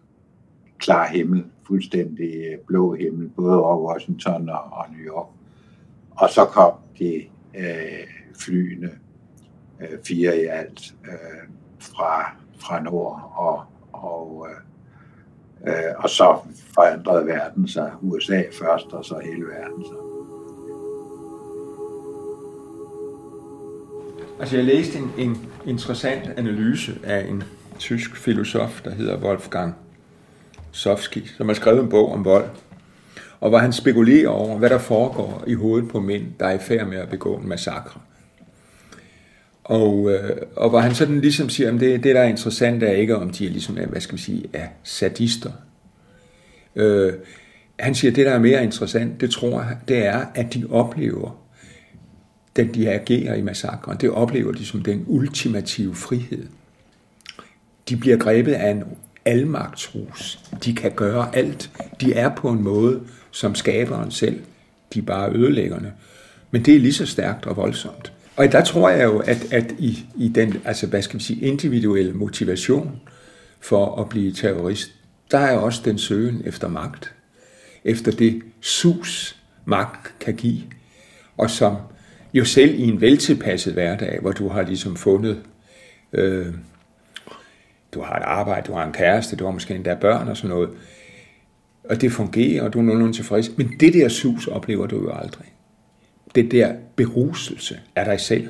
klar 0.77 1.07
himmel, 1.07 1.45
fuldstændig 1.67 2.33
øh, 2.35 2.59
blå 2.67 2.93
himmel, 2.93 3.29
både 3.29 3.63
over 3.63 3.91
Washington 3.91 4.49
og, 4.49 4.63
og 4.71 4.85
New 4.91 5.13
York. 5.13 5.27
Og 6.11 6.29
så 6.29 6.45
kom 6.45 6.73
de 6.99 7.15
øh, 7.57 8.07
flyene, 8.39 8.89
øh, 9.81 9.97
fire 10.07 10.41
i 10.41 10.45
alt, 10.45 10.93
øh, 11.05 11.49
fra, 11.79 12.35
fra 12.59 12.83
nord, 12.83 13.33
og, 13.35 13.63
og, 13.91 14.47
øh, 14.49 15.73
øh, 15.73 15.93
og 15.97 16.09
så 16.09 16.37
forandrede 16.75 17.25
verden 17.25 17.67
sig. 17.67 17.91
USA 18.01 18.41
først, 18.59 18.87
og 18.87 19.05
så 19.05 19.21
hele 19.23 19.45
verden 19.45 19.83
så. 19.83 20.12
Altså 24.43 24.55
jeg 24.55 24.65
læste 24.65 24.97
en, 24.97 25.11
en 25.17 25.37
interessant 25.67 26.29
analyse 26.37 26.93
af 27.03 27.27
en 27.29 27.43
tysk 27.79 28.15
filosof, 28.15 28.81
der 28.81 28.95
hedder 28.95 29.17
Wolfgang 29.17 29.75
Sofsky, 30.71 31.27
som 31.37 31.47
har 31.47 31.53
skrevet 31.53 31.83
en 31.83 31.89
bog 31.89 32.13
om 32.13 32.25
vold, 32.25 32.49
og 33.39 33.49
hvor 33.49 33.57
han 33.57 33.73
spekulerer 33.73 34.29
over, 34.29 34.57
hvad 34.57 34.69
der 34.69 34.77
foregår 34.77 35.43
i 35.47 35.53
hovedet 35.53 35.89
på 35.89 35.99
mænd, 35.99 36.25
der 36.39 36.45
er 36.45 36.53
i 36.53 36.59
færd 36.59 36.87
med 36.87 36.97
at 36.97 37.09
begå 37.09 37.35
en 37.35 37.47
massakre. 37.47 37.99
Og, 39.63 40.11
øh, 40.11 40.37
og 40.55 40.69
hvor 40.69 40.79
han 40.79 40.95
sådan 40.95 41.21
ligesom 41.21 41.49
siger, 41.49 41.73
at 41.73 41.79
det, 41.79 42.03
det 42.03 42.15
der 42.15 42.21
er 42.21 42.27
interessant 42.27 42.83
er 42.83 42.91
ikke, 42.91 43.17
om 43.17 43.29
de 43.29 43.45
er 43.45 43.49
ligesom, 43.49 43.75
hvad 43.75 44.01
skal 44.01 44.17
vi 44.17 44.21
sige, 44.21 44.45
er 44.53 44.67
sadister. 44.83 45.51
Øh, 46.75 47.13
han 47.79 47.95
siger, 47.95 48.11
at 48.11 48.15
det 48.15 48.25
der 48.25 48.31
er 48.31 48.39
mere 48.39 48.63
interessant, 48.63 49.21
det 49.21 49.31
tror 49.31 49.61
jeg, 49.61 49.77
det 49.87 50.05
er, 50.05 50.25
at 50.35 50.53
de 50.53 50.65
oplever, 50.69 51.42
den 52.55 52.73
de 52.73 52.89
agerer 52.89 53.35
i 53.35 53.41
massakren, 53.41 53.97
det 53.97 54.09
oplever 54.09 54.51
de 54.51 54.65
som 54.65 54.81
den 54.81 55.03
ultimative 55.07 55.95
frihed. 55.95 56.45
De 57.89 57.97
bliver 57.97 58.17
grebet 58.17 58.53
af 58.53 58.71
en 58.71 58.83
almagtrus. 59.25 60.39
De 60.65 60.75
kan 60.75 60.91
gøre 60.91 61.35
alt. 61.35 61.71
De 62.01 62.13
er 62.13 62.35
på 62.35 62.49
en 62.49 62.63
måde, 62.63 63.01
som 63.31 63.55
skaberen 63.55 64.11
selv. 64.11 64.41
De 64.93 64.99
er 64.99 65.03
bare 65.03 65.31
ødelæggerne. 65.35 65.93
Men 66.51 66.65
det 66.65 66.75
er 66.75 66.79
lige 66.79 66.93
så 66.93 67.05
stærkt 67.05 67.45
og 67.45 67.57
voldsomt. 67.57 68.13
Og 68.35 68.51
der 68.51 68.63
tror 68.63 68.89
jeg 68.89 69.03
jo, 69.03 69.19
at, 69.19 69.53
at 69.53 69.75
i, 69.79 70.05
i 70.17 70.27
den 70.27 70.61
altså, 70.65 70.87
hvad 70.87 71.01
skal 71.01 71.19
vi 71.19 71.23
sige, 71.23 71.41
individuelle 71.41 72.13
motivation 72.13 73.01
for 73.59 74.01
at 74.01 74.09
blive 74.09 74.31
terrorist, 74.31 74.91
der 75.31 75.37
er 75.37 75.57
også 75.57 75.81
den 75.85 75.97
søgen 75.97 76.41
efter 76.45 76.67
magt. 76.67 77.13
Efter 77.83 78.11
det 78.11 78.41
sus, 78.61 79.35
magt 79.65 80.13
kan 80.19 80.35
give. 80.35 80.61
Og 81.37 81.49
som 81.49 81.75
jo 82.33 82.45
selv 82.45 82.79
i 82.79 82.87
en 82.87 83.01
veltilpasset 83.01 83.73
hverdag, 83.73 84.19
hvor 84.21 84.31
du 84.31 84.47
har 84.47 84.61
ligesom 84.61 84.95
fundet, 84.95 85.43
øh, 86.13 86.53
du 87.93 88.01
har 88.01 88.15
et 88.15 88.23
arbejde, 88.23 88.67
du 88.67 88.73
har 88.73 88.85
en 88.85 88.93
kæreste, 88.93 89.35
du 89.35 89.45
har 89.45 89.51
måske 89.51 89.75
endda 89.75 89.95
børn 89.95 90.27
og 90.27 90.37
sådan 90.37 90.49
noget, 90.49 90.69
og 91.83 92.01
det 92.01 92.11
fungerer, 92.11 92.63
og 92.63 92.73
du 92.73 92.79
er 92.79 92.83
nogenlunde 92.83 93.17
tilfreds. 93.17 93.57
Men 93.57 93.73
det 93.79 93.93
der 93.93 94.09
sus 94.09 94.47
oplever 94.47 94.87
du 94.87 95.03
jo 95.03 95.11
aldrig. 95.11 95.45
Det 96.35 96.51
der 96.51 96.73
beruselse 96.95 97.79
af 97.95 98.05
dig 98.05 98.19
selv. 98.19 98.49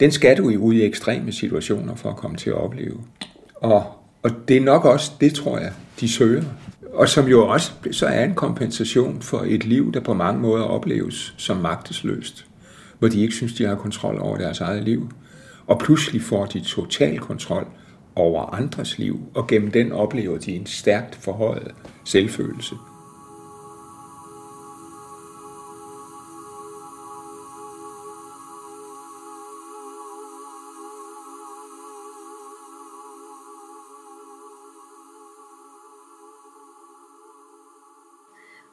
Den 0.00 0.10
skal 0.10 0.36
du 0.36 0.44
ud 0.44 0.74
i 0.74 0.84
ekstreme 0.84 1.32
situationer 1.32 1.94
for 1.94 2.10
at 2.10 2.16
komme 2.16 2.36
til 2.36 2.50
at 2.50 2.56
opleve. 2.56 3.04
Og, 3.54 3.84
og 4.22 4.30
det 4.48 4.56
er 4.56 4.60
nok 4.60 4.84
også, 4.84 5.12
det 5.20 5.34
tror 5.34 5.58
jeg, 5.58 5.72
de 6.00 6.08
søger. 6.08 6.42
Og 6.98 7.08
som 7.08 7.28
jo 7.28 7.48
også 7.48 7.72
så 7.92 8.06
er 8.06 8.24
en 8.24 8.34
kompensation 8.34 9.22
for 9.22 9.44
et 9.46 9.64
liv, 9.64 9.92
der 9.92 10.00
på 10.00 10.14
mange 10.14 10.40
måder 10.40 10.64
opleves 10.64 11.34
som 11.36 11.56
magtesløst. 11.56 12.46
Hvor 12.98 13.08
de 13.08 13.20
ikke 13.22 13.34
synes, 13.34 13.54
de 13.54 13.64
har 13.64 13.74
kontrol 13.74 14.18
over 14.20 14.36
deres 14.36 14.60
eget 14.60 14.82
liv. 14.82 15.10
Og 15.66 15.78
pludselig 15.78 16.22
får 16.22 16.46
de 16.46 16.60
total 16.60 17.18
kontrol 17.18 17.66
over 18.14 18.54
andres 18.54 18.98
liv, 18.98 19.20
og 19.34 19.46
gennem 19.46 19.70
den 19.70 19.92
oplever 19.92 20.38
de 20.38 20.50
en 20.52 20.66
stærkt 20.66 21.14
forhøjet 21.14 21.74
selvfølelse. 22.04 22.74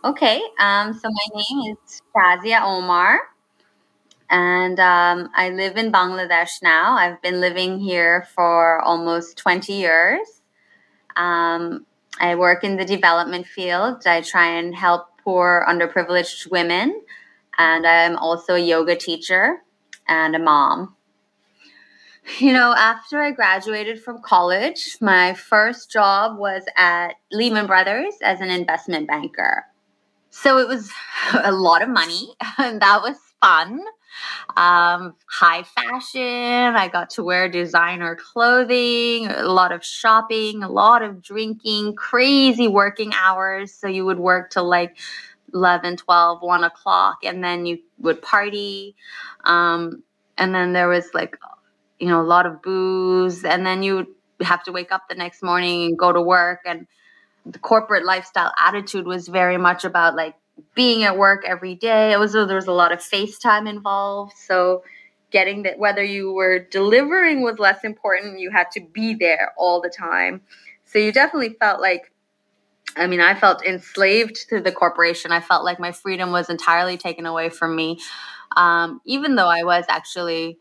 Okay, 0.06 0.40
um, 0.60 0.94
so 0.94 1.10
my 1.10 1.28
name 1.34 1.74
is 1.74 2.02
Shazia 2.16 2.62
Omar. 2.62 3.20
and 4.30 4.80
um, 4.80 5.30
I 5.36 5.50
live 5.50 5.78
in 5.78 5.92
Bangladesh 5.92 6.62
now. 6.64 6.94
I've 6.96 7.22
been 7.22 7.42
living 7.42 7.80
here 7.80 8.28
for 8.36 8.82
almost 8.82 9.38
20 9.38 9.74
years. 9.74 10.28
Um, 11.16 11.86
I 12.20 12.36
work 12.36 12.64
in 12.64 12.78
the 12.78 12.86
development 12.86 13.48
field. 13.48 14.04
I 14.06 14.22
try 14.22 14.48
and 14.48 14.76
help 14.76 15.08
poor, 15.24 15.66
underprivileged 15.70 16.52
women, 16.52 17.02
and 17.58 17.88
I'm 17.88 18.18
also 18.18 18.56
a 18.56 18.60
yoga 18.60 18.96
teacher 18.96 19.58
and 20.08 20.36
a 20.36 20.40
mom. 20.40 20.96
You 22.40 22.54
know, 22.54 22.74
after 22.76 23.22
I 23.22 23.32
graduated 23.32 24.02
from 24.04 24.22
college, 24.22 24.98
my 25.02 25.36
first 25.36 25.92
job 25.92 26.40
was 26.40 26.64
at 26.76 27.16
Lehman 27.32 27.68
Brothers 27.68 28.16
as 28.24 28.42
an 28.42 28.50
investment 28.50 29.08
banker. 29.08 29.66
So 30.36 30.58
it 30.60 30.68
was 30.68 30.92
a 31.34 31.51
lot 31.51 31.82
of 31.82 31.89
money, 31.89 32.27
and 32.58 32.82
that 32.86 33.01
was 33.01 33.18
fun 33.42 33.82
um, 34.56 35.15
high 35.30 35.63
fashion. 35.63 36.75
I 36.75 36.88
got 36.88 37.10
to 37.12 37.24
wear 37.24 37.50
designer 37.50 38.15
clothing, 38.15 39.27
a 39.27 39.44
lot 39.48 39.72
of 39.72 39.84
shopping, 39.84 40.63
a 40.63 40.70
lot 40.70 41.01
of 41.01 41.22
drinking, 41.22 41.96
crazy 41.96 42.68
working 42.68 43.13
hours. 43.13 43.74
So 43.74 43.88
you 43.88 44.06
would 44.06 44.20
work 44.20 44.51
till 44.51 44.68
like 44.68 44.98
11, 45.54 45.98
12, 45.98 46.42
1 46.42 46.63
o'clock, 46.63 47.18
and 47.24 47.44
then 47.44 47.65
you 47.65 47.80
would 48.00 48.22
party. 48.22 48.96
Um, 49.44 50.04
and 50.38 50.54
then 50.54 50.74
there 50.74 50.88
was 50.88 51.13
like, 51.13 51.38
you 52.00 52.08
know, 52.08 52.22
a 52.22 52.24
lot 52.24 52.46
of 52.46 52.62
booze. 52.62 53.44
And 53.44 53.65
then 53.65 53.84
you 53.84 53.96
would 53.96 54.08
have 54.42 54.63
to 54.63 54.72
wake 54.72 54.92
up 54.92 55.04
the 55.10 55.15
next 55.15 55.44
morning 55.44 55.86
and 55.86 55.98
go 55.98 56.12
to 56.12 56.22
work. 56.22 56.60
And 56.65 56.88
the 57.46 57.60
corporate 57.60 58.06
lifestyle 58.06 58.52
attitude 58.58 59.06
was 59.06 59.28
very 59.28 59.58
much 59.58 59.84
about 59.86 60.16
like 60.16 60.36
being 60.75 61.04
at 61.04 61.18
work 61.18 61.44
every 61.46 61.75
day. 61.75 62.12
It 62.14 62.20
was 62.20 62.34
there 62.34 62.46
was 62.56 62.68
a 62.68 62.72
lot 62.72 62.92
of 62.92 63.00
FaceTime 63.00 63.70
involved. 63.70 64.34
So 64.38 64.84
getting 65.32 65.64
that 65.64 65.78
whether 65.78 66.04
you 66.04 66.32
were 66.32 66.60
delivering 66.60 67.42
was 67.44 67.60
less 67.60 67.84
important, 67.84 68.40
you 68.40 68.52
had 68.52 68.72
to 68.72 68.82
be 68.82 69.14
there 69.14 69.54
all 69.58 69.82
the 69.82 69.90
time. 69.90 70.42
So 70.86 71.00
you 71.00 71.12
definitely 71.12 71.56
felt 71.60 71.82
like 71.82 72.12
I 72.98 73.08
mean, 73.08 73.20
I 73.20 73.36
felt 73.36 73.66
enslaved 73.66 74.50
to 74.50 74.62
the 74.62 74.72
corporation. 74.72 75.32
I 75.32 75.42
felt 75.42 75.66
like 75.66 75.80
my 75.80 75.92
freedom 75.92 76.32
was 76.32 76.50
entirely 76.50 76.98
taken 76.98 77.25
away 77.25 77.50
from 77.50 77.75
me. 77.75 78.00
Um, 78.56 79.02
even 79.06 79.36
though 79.36 79.50
I 79.50 79.64
was 79.64 79.86
actually, 79.90 80.60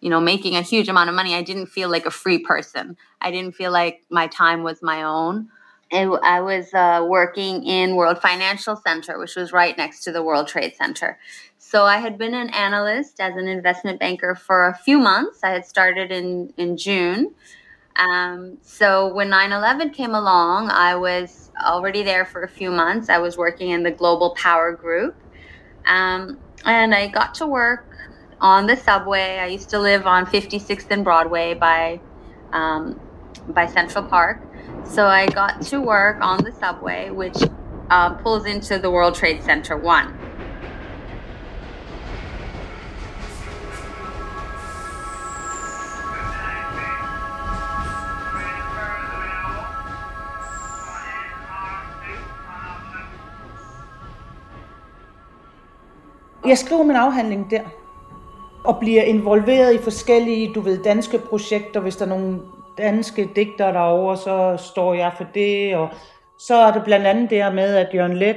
you 0.00 0.10
know, 0.10 0.20
making 0.20 0.56
a 0.56 0.62
huge 0.62 0.88
amount 0.88 1.10
of 1.10 1.16
money, 1.16 1.34
I 1.34 1.42
didn't 1.42 1.66
feel 1.68 1.90
like 1.90 2.06
a 2.06 2.10
free 2.10 2.38
person. 2.38 2.96
I 3.20 3.30
didn't 3.30 3.54
feel 3.56 3.72
like 3.72 4.02
my 4.10 4.26
time 4.28 4.62
was 4.62 4.82
my 4.82 5.04
own. 5.04 5.48
I 5.92 6.40
was 6.40 6.72
uh, 6.72 7.04
working 7.08 7.64
in 7.64 7.96
World 7.96 8.20
Financial 8.20 8.76
Center, 8.76 9.18
which 9.18 9.34
was 9.34 9.52
right 9.52 9.76
next 9.76 10.04
to 10.04 10.12
the 10.12 10.22
World 10.22 10.46
Trade 10.46 10.74
Center. 10.76 11.18
So 11.58 11.84
I 11.84 11.98
had 11.98 12.16
been 12.16 12.34
an 12.34 12.50
analyst 12.50 13.20
as 13.20 13.36
an 13.36 13.48
investment 13.48 14.00
banker 14.00 14.34
for 14.34 14.68
a 14.68 14.74
few 14.74 14.98
months. 14.98 15.40
I 15.42 15.50
had 15.50 15.66
started 15.66 16.12
in, 16.12 16.52
in 16.56 16.76
June. 16.76 17.34
Um, 17.96 18.58
so 18.62 19.12
when 19.12 19.28
9 19.28 19.52
11 19.52 19.90
came 19.90 20.14
along, 20.14 20.70
I 20.70 20.94
was 20.94 21.50
already 21.64 22.02
there 22.02 22.24
for 22.24 22.42
a 22.42 22.48
few 22.48 22.70
months. 22.70 23.08
I 23.08 23.18
was 23.18 23.36
working 23.36 23.70
in 23.70 23.82
the 23.82 23.90
Global 23.90 24.34
Power 24.36 24.72
Group. 24.72 25.16
Um, 25.86 26.38
and 26.64 26.94
I 26.94 27.08
got 27.08 27.34
to 27.36 27.46
work 27.46 27.86
on 28.40 28.66
the 28.66 28.76
subway. 28.76 29.38
I 29.38 29.46
used 29.46 29.70
to 29.70 29.78
live 29.78 30.06
on 30.06 30.24
56th 30.26 30.86
and 30.90 31.04
Broadway 31.04 31.54
by, 31.54 32.00
um, 32.52 33.00
by 33.48 33.66
Central 33.66 34.04
Park. 34.04 34.40
So 34.84 35.06
I 35.06 35.26
got 35.26 35.62
to 35.70 35.80
work 35.80 36.16
on 36.20 36.44
the 36.44 36.52
subway, 36.52 37.10
which 37.10 37.36
uh, 37.90 38.14
pulls 38.22 38.46
into 38.46 38.78
the 38.78 38.90
World 38.90 39.14
Trade 39.14 39.42
Center 39.42 39.76
1. 39.76 40.30
Jeg 56.46 56.58
skriver 56.58 56.82
min 56.82 56.96
afhandling 56.96 57.50
der, 57.50 57.62
og 58.64 58.78
bliver 58.80 59.02
involveret 59.02 59.74
i 59.74 59.78
forskellige, 59.78 60.54
du 60.54 60.60
ved, 60.60 60.82
danske 60.82 61.18
projekter, 61.18 61.80
hvis 61.80 61.96
der 61.96 62.04
er 62.04 62.08
nogle 62.08 62.40
danske 62.80 63.28
digter 63.36 63.72
derovre, 63.72 64.16
så 64.16 64.56
står 64.72 64.94
jeg 64.94 65.12
for 65.16 65.26
det, 65.34 65.76
og 65.76 65.88
så 66.38 66.54
er 66.54 66.72
det 66.72 66.84
blandt 66.84 67.06
andet 67.06 67.30
det 67.30 67.54
med, 67.54 67.76
at 67.76 67.94
Jørgen 67.94 68.16
Let 68.16 68.36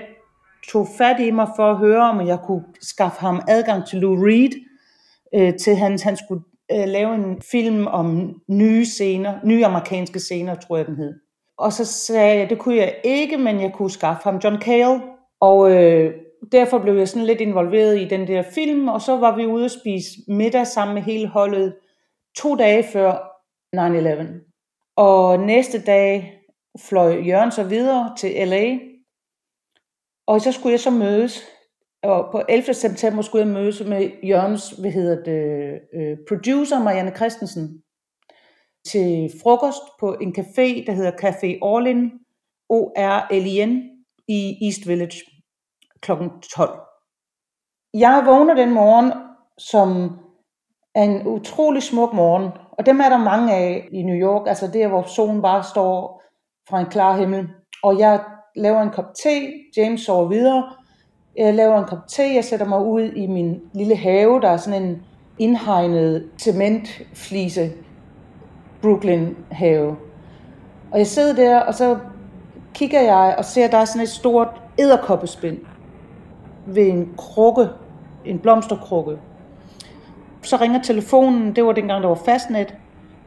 tog 0.68 0.88
fat 0.98 1.20
i 1.20 1.32
mig 1.32 1.48
for 1.56 1.72
at 1.72 1.78
høre, 1.78 2.10
om 2.10 2.28
jeg 2.28 2.40
kunne 2.46 2.64
skaffe 2.82 3.20
ham 3.20 3.42
adgang 3.48 3.88
til 3.88 4.00
Lou 4.00 4.16
Reed, 4.26 4.52
øh, 5.36 5.54
til 5.58 5.76
han, 5.76 6.00
han 6.04 6.18
skulle 6.18 6.44
øh, 6.72 6.88
lave 6.88 7.16
en 7.16 7.42
film 7.52 7.88
om 7.88 8.36
nye 8.48 8.86
scener, 8.86 9.34
nye 9.44 9.66
amerikanske 9.66 10.20
scener, 10.20 10.56
tror 10.56 10.78
jeg 10.78 10.86
den 10.86 10.96
hed. 10.96 11.14
Og 11.58 11.74
så 11.74 11.86
sagde 11.86 12.40
jeg, 12.40 12.50
det 12.50 12.60
kunne 12.60 12.76
jeg 12.76 12.96
ikke, 13.04 13.38
men 13.38 13.62
jeg 13.62 13.72
kunne 13.74 13.92
skaffe 13.92 14.24
ham 14.24 14.38
John 14.44 14.62
Cale. 14.62 15.02
Og 15.42 15.72
øh, 15.72 16.14
derfor 16.52 16.78
blev 16.78 16.96
jeg 16.96 17.08
sådan 17.08 17.26
lidt 17.26 17.42
involveret 17.42 18.02
i 18.02 18.06
den 18.06 18.28
der 18.28 18.42
film, 18.42 18.88
og 18.88 19.02
så 19.02 19.18
var 19.18 19.36
vi 19.36 19.46
ude 19.46 19.66
at 19.66 19.72
spise 19.72 20.10
middag 20.28 20.68
sammen 20.68 20.94
med 20.94 21.02
hele 21.02 21.28
holdet 21.28 21.76
to 22.38 22.56
dage 22.56 22.84
før 22.94 23.33
9-11. 23.76 24.94
Og 24.96 25.40
næste 25.40 25.82
dag 25.82 26.40
fløj 26.80 27.22
Jørgen 27.28 27.52
så 27.52 27.64
videre 27.64 28.16
til 28.18 28.48
LA, 28.48 28.80
og 30.28 30.42
så 30.42 30.52
skulle 30.52 30.72
jeg 30.72 30.80
så 30.80 30.92
mødes, 30.92 31.42
og 32.04 32.32
på 32.32 32.42
11. 32.50 32.74
september 32.74 33.22
skulle 33.22 33.46
jeg 33.46 33.54
mødes 33.54 33.84
med 33.86 34.12
Jørgens, 34.24 34.70
hvad 34.72 34.92
hedder 34.92 35.24
det, 35.24 35.80
øh, 35.94 36.18
producer 36.28 36.84
Marianne 36.84 37.16
Christensen, 37.16 37.84
til 38.88 39.32
frokost 39.42 39.84
på 40.00 40.14
en 40.14 40.36
café, 40.38 40.86
der 40.86 40.92
hedder 40.92 41.12
Café 41.12 41.58
Orlin, 41.62 42.12
O-R-L-I-N, 42.70 43.90
i 44.28 44.66
East 44.66 44.88
Village 44.88 45.20
kl. 46.02 46.12
12. 46.54 46.80
Jeg 47.94 48.24
vågner 48.26 48.54
den 48.54 48.72
morgen, 48.74 49.14
som 49.58 50.20
er 50.96 51.04
en 51.04 51.28
utrolig 51.28 51.84
smuk 51.84 52.14
morgen, 52.14 52.52
og 52.78 52.86
dem 52.86 53.00
er 53.00 53.10
der 53.10 53.18
mange 53.18 53.54
af 53.54 53.88
i 53.92 54.04
New 54.04 54.16
York, 54.16 54.48
altså 54.48 54.68
der, 54.68 54.88
hvor 54.88 55.04
solen 55.04 55.42
bare 55.42 55.64
står 55.64 56.24
fra 56.70 56.80
en 56.80 56.86
klar 56.86 57.18
himmel. 57.18 57.48
Og 57.84 58.00
jeg 58.00 58.20
laver 58.56 58.82
en 58.82 58.90
kop 58.90 59.14
te, 59.24 59.54
James 59.78 60.02
sover 60.02 60.28
videre, 60.28 60.64
jeg 61.38 61.54
laver 61.54 61.80
en 61.80 61.86
kop 61.86 62.08
te, 62.08 62.24
jeg 62.36 62.44
sætter 62.44 62.66
mig 62.66 62.86
ud 62.86 63.02
i 63.02 63.28
min 63.28 63.62
lille 63.74 63.96
have, 63.96 64.42
der 64.42 64.50
er 64.50 64.58
sådan 64.58 64.84
en 64.84 65.02
indhegnet 65.40 66.30
cementflise 66.38 67.72
Brooklyn 68.82 69.34
have. 69.52 69.96
Og 70.92 70.98
jeg 70.98 71.08
sidder 71.08 71.36
der, 71.36 71.60
og 71.60 71.74
så 71.74 71.98
kigger 72.74 73.02
jeg 73.02 73.36
og 73.38 73.46
ser, 73.46 73.66
at 73.66 73.72
der 73.72 73.78
er 73.78 73.86
sådan 73.86 74.02
et 74.02 74.10
stort 74.10 74.62
æderkoppespind 74.80 75.58
ved 76.66 76.88
en 76.88 77.14
krukke, 77.18 77.68
en 78.26 78.40
blomsterkrukke. 78.40 79.18
Så 80.44 80.58
ringer 80.58 80.82
telefonen, 80.82 81.56
det 81.56 81.66
var 81.66 81.72
dengang, 81.72 82.02
der 82.02 82.08
var 82.08 82.22
fastnet, 82.26 82.76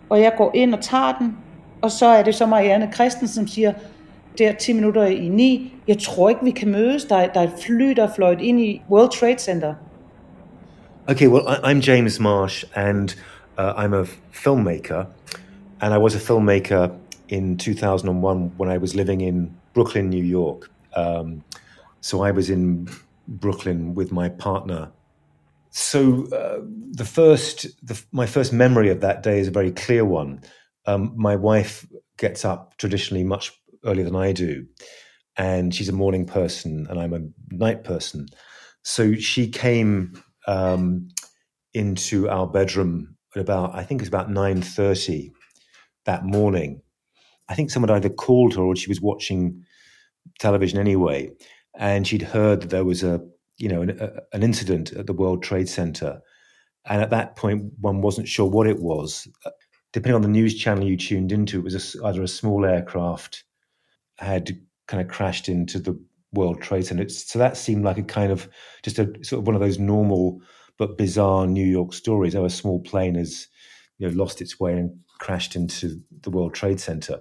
og 0.09 0.21
jeg 0.21 0.33
går 0.37 0.51
ind 0.55 0.75
og 0.75 0.81
tager 0.81 1.13
den, 1.19 1.37
og 1.83 1.91
så 1.91 2.07
er 2.07 2.23
det 2.23 2.35
så 2.35 2.47
Marianne 2.47 2.93
Christensen, 2.95 3.35
som 3.35 3.47
siger, 3.47 3.73
der 4.39 4.53
10 4.53 4.73
minutter 4.73 5.05
i 5.05 5.29
9, 5.29 5.75
jeg 5.89 5.99
tror 5.99 6.29
ikke, 6.29 6.45
vi 6.45 6.51
kan 6.51 6.71
mødes, 6.71 7.05
der, 7.05 7.27
der 7.27 7.41
er 7.41 7.45
et 7.45 7.53
fly, 7.67 7.91
der 7.91 8.03
er 8.03 8.13
fløjet 8.15 8.41
ind 8.41 8.61
i 8.61 8.83
World 8.91 9.11
Trade 9.21 9.39
Center. 9.39 9.75
Okay, 11.09 11.29
well, 11.29 11.47
I'm 11.47 11.81
James 11.81 12.21
Marsh, 12.21 12.65
and 12.75 13.17
uh, 13.59 13.73
I'm 13.77 13.95
a 13.95 14.05
filmmaker, 14.33 15.07
and 15.81 15.95
I 15.95 15.99
was 15.99 16.15
a 16.17 16.19
filmmaker 16.19 16.91
in 17.29 17.59
2001 17.59 18.53
when 18.59 18.77
I 18.77 18.79
was 18.79 18.95
living 18.95 19.23
in 19.23 19.51
Brooklyn, 19.75 20.11
New 20.11 20.25
York. 20.25 20.71
Um, 20.97 21.43
so 22.01 22.27
I 22.27 22.33
was 22.33 22.51
in 22.51 22.89
Brooklyn 23.29 23.95
with 23.95 24.13
my 24.13 24.29
partner. 24.29 24.89
So 25.79 26.25
uh, 26.33 26.63
the 26.93 27.05
first, 27.05 27.67
the, 27.87 28.03
my 28.11 28.25
first 28.25 28.51
memory 28.51 28.89
of 28.89 29.03
that 29.03 29.23
day 29.23 29.41
is 29.41 29.49
a 29.49 29.51
very 29.51 29.71
clear 29.71 30.07
one. 30.07 30.41
Um, 30.87 31.13
my 31.15 31.37
wife 31.37 31.87
gets 32.17 32.47
up 32.47 32.79
traditionally 32.79 33.25
much 33.25 33.53
earlier 33.85 34.05
than 34.05 34.17
I 34.17 34.33
do, 34.33 34.65
and 35.37 35.75
she's 35.75 35.91
a 35.91 35.93
morning 35.93 36.25
person, 36.25 36.87
and 36.89 36.99
I'm 36.99 37.13
a 37.13 37.21
night 37.55 37.85
person. 37.85 38.27
So 38.85 39.17
she 39.17 39.49
came 39.49 40.19
um, 40.47 41.09
into 41.75 42.27
our 42.31 42.47
bedroom 42.47 43.15
at 43.35 43.43
about, 43.43 43.75
I 43.75 43.85
think 43.85 44.01
it's 44.01 44.09
about 44.09 44.31
nine 44.31 44.63
thirty 44.63 45.31
that 46.07 46.25
morning. 46.25 46.81
I 47.51 47.55
think 47.55 47.71
someone 47.71 47.91
either 47.91 48.09
called 48.09 48.55
her 48.55 48.63
or 48.63 48.77
she 48.77 48.89
was 48.89 49.03
watching 49.03 49.63
television 50.39 50.79
anyway, 50.79 51.33
and 51.79 52.07
she'd 52.07 52.23
heard 52.23 52.63
that 52.63 52.71
there 52.71 52.85
was 52.85 53.03
a 53.03 53.21
you 53.59 53.69
know 53.69 53.83
an, 53.83 53.99
a, 54.01 54.11
an 54.33 54.43
incident 54.43 54.93
at 54.93 55.07
the 55.07 55.13
World 55.13 55.43
Trade 55.43 55.69
Center, 55.69 56.21
and 56.87 57.03
at 57.03 57.11
that 57.11 57.37
point 57.37 57.73
one 57.81 58.01
wasn't 58.01 58.29
sure 58.29 58.49
what 58.49 58.67
it 58.67 58.81
was. 58.81 59.29
Uh, 59.45 59.51
depending 59.93 60.17
on 60.17 60.23
the 60.23 60.29
news 60.29 60.55
channel 60.55 60.85
you 60.85 60.97
tuned 60.97 61.33
into, 61.33 61.59
it 61.59 61.65
was 61.65 61.95
a, 61.95 62.07
either 62.07 62.23
a 62.23 62.29
small 62.29 62.65
aircraft 62.65 63.45
had 64.19 64.59
kind 64.87 65.03
of 65.03 65.09
crashed 65.09 65.49
into 65.49 65.79
the 65.79 65.99
World 66.33 66.61
Trade 66.61 66.87
Center. 66.87 67.09
So 67.09 67.39
that 67.39 67.57
seemed 67.57 67.85
like 67.85 67.99
a 67.99 68.03
kind 68.03 68.31
of 68.31 68.49
just 68.83 68.99
a 68.99 69.13
sort 69.23 69.41
of 69.41 69.47
one 69.47 69.55
of 69.55 69.61
those 69.61 69.79
normal 69.79 70.41
but 70.79 70.99
bizarre 70.99 71.47
New 71.47 71.65
York 71.65 71.93
stories. 71.93 72.35
How 72.35 72.45
a 72.45 72.51
small 72.51 72.81
plane 72.81 73.15
has 73.15 73.49
you 73.99 74.09
know 74.09 74.15
lost 74.15 74.41
its 74.41 74.61
way 74.61 74.75
and 74.75 74.97
crashed 75.19 75.57
into 75.57 76.01
the 76.21 76.31
World 76.31 76.55
Trade 76.55 76.81
Center. 76.81 77.21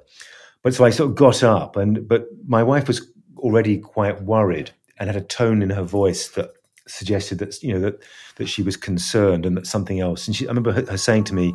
But 0.63 0.73
so 0.73 0.83
I 0.83 0.89
sort 0.89 1.11
of 1.11 1.15
got 1.15 1.43
up, 1.43 1.75
and 1.75 2.07
but 2.07 2.25
my 2.47 2.63
wife 2.63 2.87
was 2.87 3.11
already 3.37 3.77
quite 3.77 4.23
worried 4.23 4.71
and 4.97 5.09
had 5.09 5.15
a 5.15 5.21
tone 5.21 5.61
in 5.61 5.69
her 5.69 5.83
voice 5.83 6.29
that 6.29 6.51
suggested 6.87 7.39
that 7.39 7.61
you 7.63 7.73
know 7.73 7.79
that 7.79 8.03
that 8.37 8.47
she 8.47 8.61
was 8.61 8.77
concerned 8.77 9.45
and 9.45 9.57
that 9.57 9.67
something 9.67 9.99
else. 9.99 10.27
And 10.27 10.35
she, 10.35 10.45
I 10.45 10.49
remember 10.49 10.71
her, 10.71 10.97
saying 10.97 11.25
to 11.25 11.35
me, 11.35 11.53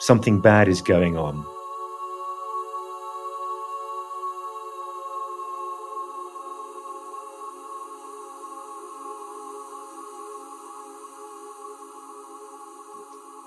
"Something 0.00 0.40
bad 0.40 0.68
is 0.68 0.82
going 0.82 1.16
on." 1.16 1.44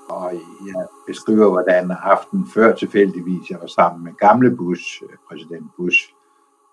og 0.10 0.34
jeg 0.68 0.88
beskriver, 1.08 1.50
hvordan 1.50 1.92
aften 1.92 2.48
før 2.54 2.76
tilfældigvis, 2.76 3.50
jeg 3.50 3.60
var 3.62 3.68
sammen 3.68 4.04
med 4.04 4.14
gamle 4.14 4.56
Bush, 4.58 5.04
øh, 5.04 5.10
præsident 5.28 5.68
Bush, 5.78 6.00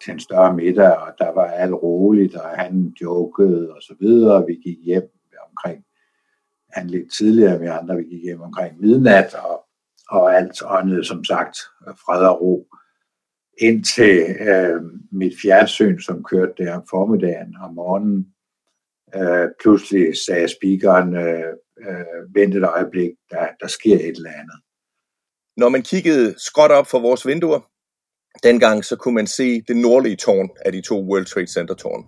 til 0.06 0.12
en 0.12 0.20
større 0.20 0.54
middag, 0.54 0.96
og 0.96 1.12
der 1.18 1.30
var 1.34 1.46
alt 1.46 1.74
roligt, 1.74 2.34
og 2.34 2.48
han 2.48 2.94
jokede 3.02 3.74
og 3.74 3.82
så 3.82 3.94
videre. 4.00 4.46
Vi 4.46 4.54
gik 4.54 4.78
hjem 4.84 5.10
omkring, 5.48 5.84
han 6.72 6.86
lidt 6.86 7.12
tidligere, 7.18 7.60
vi 7.60 7.66
andre, 7.66 7.96
vi 7.96 8.04
gik 8.04 8.22
hjem 8.22 8.40
omkring 8.40 8.80
midnat, 8.80 9.34
og, 9.34 9.64
og 10.10 10.36
alt 10.36 10.62
åndede 10.64 11.04
som 11.04 11.24
sagt 11.24 11.56
fred 11.84 12.26
og 12.26 12.40
ro. 12.40 12.66
Indtil 13.58 14.18
øh, 14.40 14.82
mit 15.12 15.34
fjernsyn, 15.42 15.98
som 15.98 16.24
kørte 16.24 16.52
der 16.58 16.76
om 16.76 16.86
formiddagen 16.90 17.56
og 17.62 17.74
morgenen, 17.74 18.26
øh, 19.14 19.48
pludselig 19.62 20.16
sagde 20.26 20.48
speakeren, 20.48 21.16
øh, 21.16 21.52
øh, 21.86 22.34
vent 22.34 22.54
et 22.54 22.64
øjeblik, 22.64 23.10
der, 23.30 23.46
der 23.60 23.66
sker 23.66 23.94
et 23.94 24.16
eller 24.16 24.30
andet. 24.30 24.58
Når 25.56 25.68
man 25.68 25.82
kiggede 25.82 26.34
skråt 26.38 26.70
op 26.70 26.86
for 26.86 27.00
vores 27.00 27.26
vinduer, 27.26 27.60
dengang 28.42 28.84
så 28.84 28.96
kunne 28.96 29.14
man 29.14 29.26
se 29.26 29.62
det 29.68 29.76
nordlige 29.76 30.16
tårn 30.16 30.48
af 30.64 30.72
de 30.72 30.80
to 30.80 31.04
World 31.04 31.26
Trade 31.26 31.46
Center 31.46 31.74
tårn. 31.74 32.04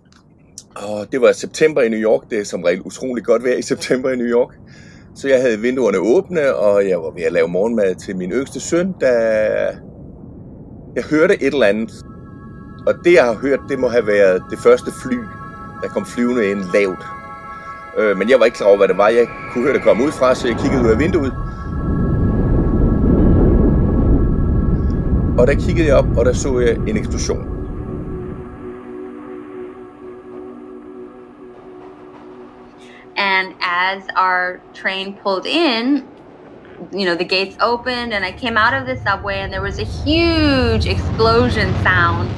Og 0.75 1.11
det 1.11 1.21
var 1.21 1.31
september 1.31 1.81
i 1.81 1.89
New 1.89 1.99
York. 1.99 2.29
Det 2.29 2.39
er 2.39 2.43
som 2.43 2.63
regel 2.63 2.81
utrolig 2.81 3.23
godt 3.23 3.43
vejr 3.43 3.55
i 3.57 3.61
september 3.61 4.09
i 4.09 4.15
New 4.15 4.27
York. 4.27 4.55
Så 5.15 5.27
jeg 5.27 5.41
havde 5.41 5.59
vinduerne 5.59 5.97
åbne, 5.97 6.55
og 6.55 6.89
jeg 6.89 6.99
var 6.99 7.11
ved 7.11 7.23
at 7.23 7.31
lave 7.31 7.47
morgenmad 7.47 7.95
til 7.95 8.15
min 8.17 8.31
yngste 8.31 8.59
søn, 8.59 8.93
da 9.01 9.11
jeg 10.95 11.03
hørte 11.03 11.33
et 11.33 11.53
eller 11.53 11.65
andet. 11.65 11.91
Og 12.87 12.93
det, 13.03 13.13
jeg 13.13 13.25
har 13.25 13.33
hørt, 13.33 13.59
det 13.69 13.79
må 13.79 13.87
have 13.87 14.07
været 14.07 14.43
det 14.51 14.59
første 14.59 14.91
fly, 15.03 15.17
der 15.81 15.87
kom 15.87 16.05
flyvende 16.05 16.51
ind 16.51 16.59
lavt 16.73 17.05
øh, 17.99 18.17
men 18.17 18.29
jeg 18.29 18.39
var 18.39 18.45
ikke 18.45 18.55
klar 18.57 18.67
over, 18.67 18.77
hvad 18.77 18.87
det 18.87 18.97
var. 18.97 19.09
Jeg 19.09 19.27
kunne 19.51 19.63
høre 19.63 19.73
det 19.73 19.81
komme 19.81 20.03
ud 20.03 20.11
fra, 20.11 20.35
så 20.35 20.47
jeg 20.47 20.57
kiggede 20.61 20.83
ud 20.83 20.89
af 20.89 20.99
vinduet. 20.99 21.33
Og 25.39 25.47
der 25.47 25.55
kiggede 25.55 25.87
jeg 25.87 25.95
op, 25.95 26.17
og 26.17 26.25
der 26.25 26.33
så 26.33 26.59
jeg 26.59 26.75
en 26.87 26.97
eksplosion. 26.97 27.43
And 33.17 33.47
as 33.61 34.03
our 34.17 34.59
train 34.73 35.17
pulled 35.23 35.45
in, 35.45 36.03
you 36.93 37.05
know, 37.05 37.15
the 37.15 37.29
gates 37.35 37.57
opened 37.61 38.13
and 38.13 38.25
I 38.25 38.31
came 38.31 38.57
out 38.57 38.73
of 38.81 38.83
the 38.87 38.97
subway 39.07 39.37
and 39.43 39.51
there 39.53 39.61
was 39.61 39.79
a 39.79 39.87
huge 40.05 40.85
explosion 40.95 41.67
sound. 41.83 42.29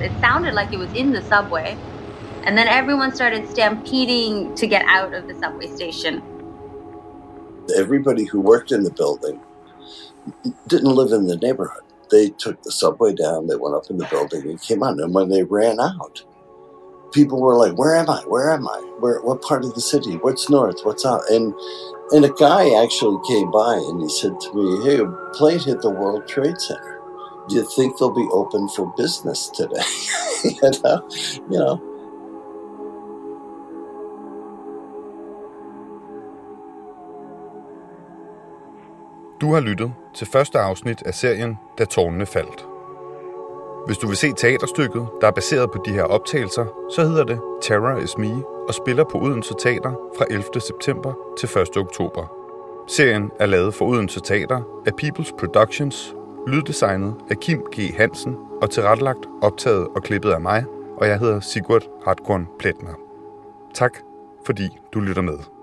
It 0.00 0.12
sounded 0.20 0.54
like 0.54 0.72
it 0.72 0.78
was 0.78 0.92
in 0.94 1.12
the 1.12 1.22
subway. 1.22 1.76
And 2.44 2.56
then 2.58 2.68
everyone 2.68 3.14
started 3.14 3.48
stampeding 3.50 4.54
to 4.54 4.66
get 4.66 4.82
out 4.86 5.12
of 5.12 5.22
the 5.28 5.34
subway 5.42 5.68
station. 5.76 6.22
Everybody 7.76 8.24
who 8.24 8.40
worked 8.40 8.72
in 8.72 8.82
the 8.82 8.94
building 9.02 9.40
didn't 10.66 10.94
live 11.00 11.12
in 11.12 11.26
the 11.26 11.36
neighborhood. 11.36 11.87
They 12.10 12.30
took 12.30 12.62
the 12.62 12.72
subway 12.72 13.14
down, 13.14 13.46
they 13.46 13.56
went 13.56 13.74
up 13.74 13.90
in 13.90 13.98
the 13.98 14.06
building 14.06 14.42
and 14.48 14.60
came 14.60 14.82
on. 14.82 15.00
And 15.00 15.14
when 15.14 15.28
they 15.28 15.42
ran 15.42 15.78
out, 15.80 16.22
people 17.12 17.40
were 17.40 17.56
like, 17.56 17.76
Where 17.78 17.96
am 17.96 18.10
I? 18.10 18.22
Where 18.26 18.52
am 18.52 18.66
I? 18.68 18.78
Where 19.00 19.20
what 19.20 19.42
part 19.42 19.64
of 19.64 19.74
the 19.74 19.80
city? 19.80 20.16
What's 20.16 20.48
north? 20.48 20.80
What's 20.84 21.04
out? 21.06 21.22
And 21.30 21.54
and 22.10 22.24
a 22.24 22.32
guy 22.32 22.82
actually 22.82 23.18
came 23.28 23.50
by 23.50 23.74
and 23.74 24.00
he 24.00 24.08
said 24.08 24.40
to 24.40 24.54
me, 24.54 24.84
Hey, 24.84 24.98
a 25.00 25.06
plane 25.34 25.58
hit 25.60 25.82
the 25.82 25.90
World 25.90 26.26
Trade 26.26 26.60
Center. 26.60 27.00
Do 27.48 27.56
you 27.56 27.68
think 27.76 27.98
they'll 27.98 28.14
be 28.14 28.28
open 28.30 28.68
for 28.68 28.92
business 28.96 29.48
today? 29.48 29.82
you 30.44 30.70
know, 30.84 31.08
you 31.50 31.58
know, 31.58 31.87
Du 39.48 39.54
har 39.54 39.60
lyttet 39.60 39.92
til 40.14 40.26
første 40.26 40.58
afsnit 40.58 41.02
af 41.02 41.14
serien 41.14 41.58
Da 41.78 41.84
tårnene 41.84 42.26
faldt. 42.26 42.66
Hvis 43.86 43.98
du 43.98 44.06
vil 44.06 44.16
se 44.16 44.32
teaterstykket, 44.32 45.08
der 45.20 45.26
er 45.26 45.30
baseret 45.30 45.70
på 45.70 45.82
de 45.84 45.92
her 45.92 46.02
optagelser, 46.02 46.66
så 46.90 47.02
hedder 47.02 47.24
det 47.24 47.40
Terror 47.62 47.98
is 47.98 48.18
Me 48.18 48.44
og 48.68 48.74
spiller 48.74 49.04
på 49.04 49.18
Odense 49.18 49.54
Teater 49.58 49.92
fra 50.18 50.24
11. 50.30 50.60
september 50.60 51.12
til 51.38 51.48
1. 51.58 51.76
oktober. 51.76 52.26
Serien 52.88 53.30
er 53.40 53.46
lavet 53.46 53.74
for 53.74 53.84
Odense 53.84 54.20
Teater 54.20 54.60
af 54.86 54.92
People's 55.02 55.36
Productions, 55.38 56.14
lyddesignet 56.46 57.14
af 57.30 57.36
Kim 57.36 57.62
G. 57.76 57.94
Hansen 57.96 58.36
og 58.62 58.70
tilrettelagt, 58.70 59.26
optaget 59.42 59.88
og 59.96 60.02
klippet 60.02 60.30
af 60.30 60.40
mig, 60.40 60.64
og 60.96 61.08
jeg 61.08 61.18
hedder 61.18 61.40
Sigurd 61.40 61.82
Hartkorn 62.04 62.48
Pletner. 62.58 62.94
Tak, 63.74 63.98
fordi 64.46 64.78
du 64.94 65.00
lytter 65.00 65.22
med. 65.22 65.57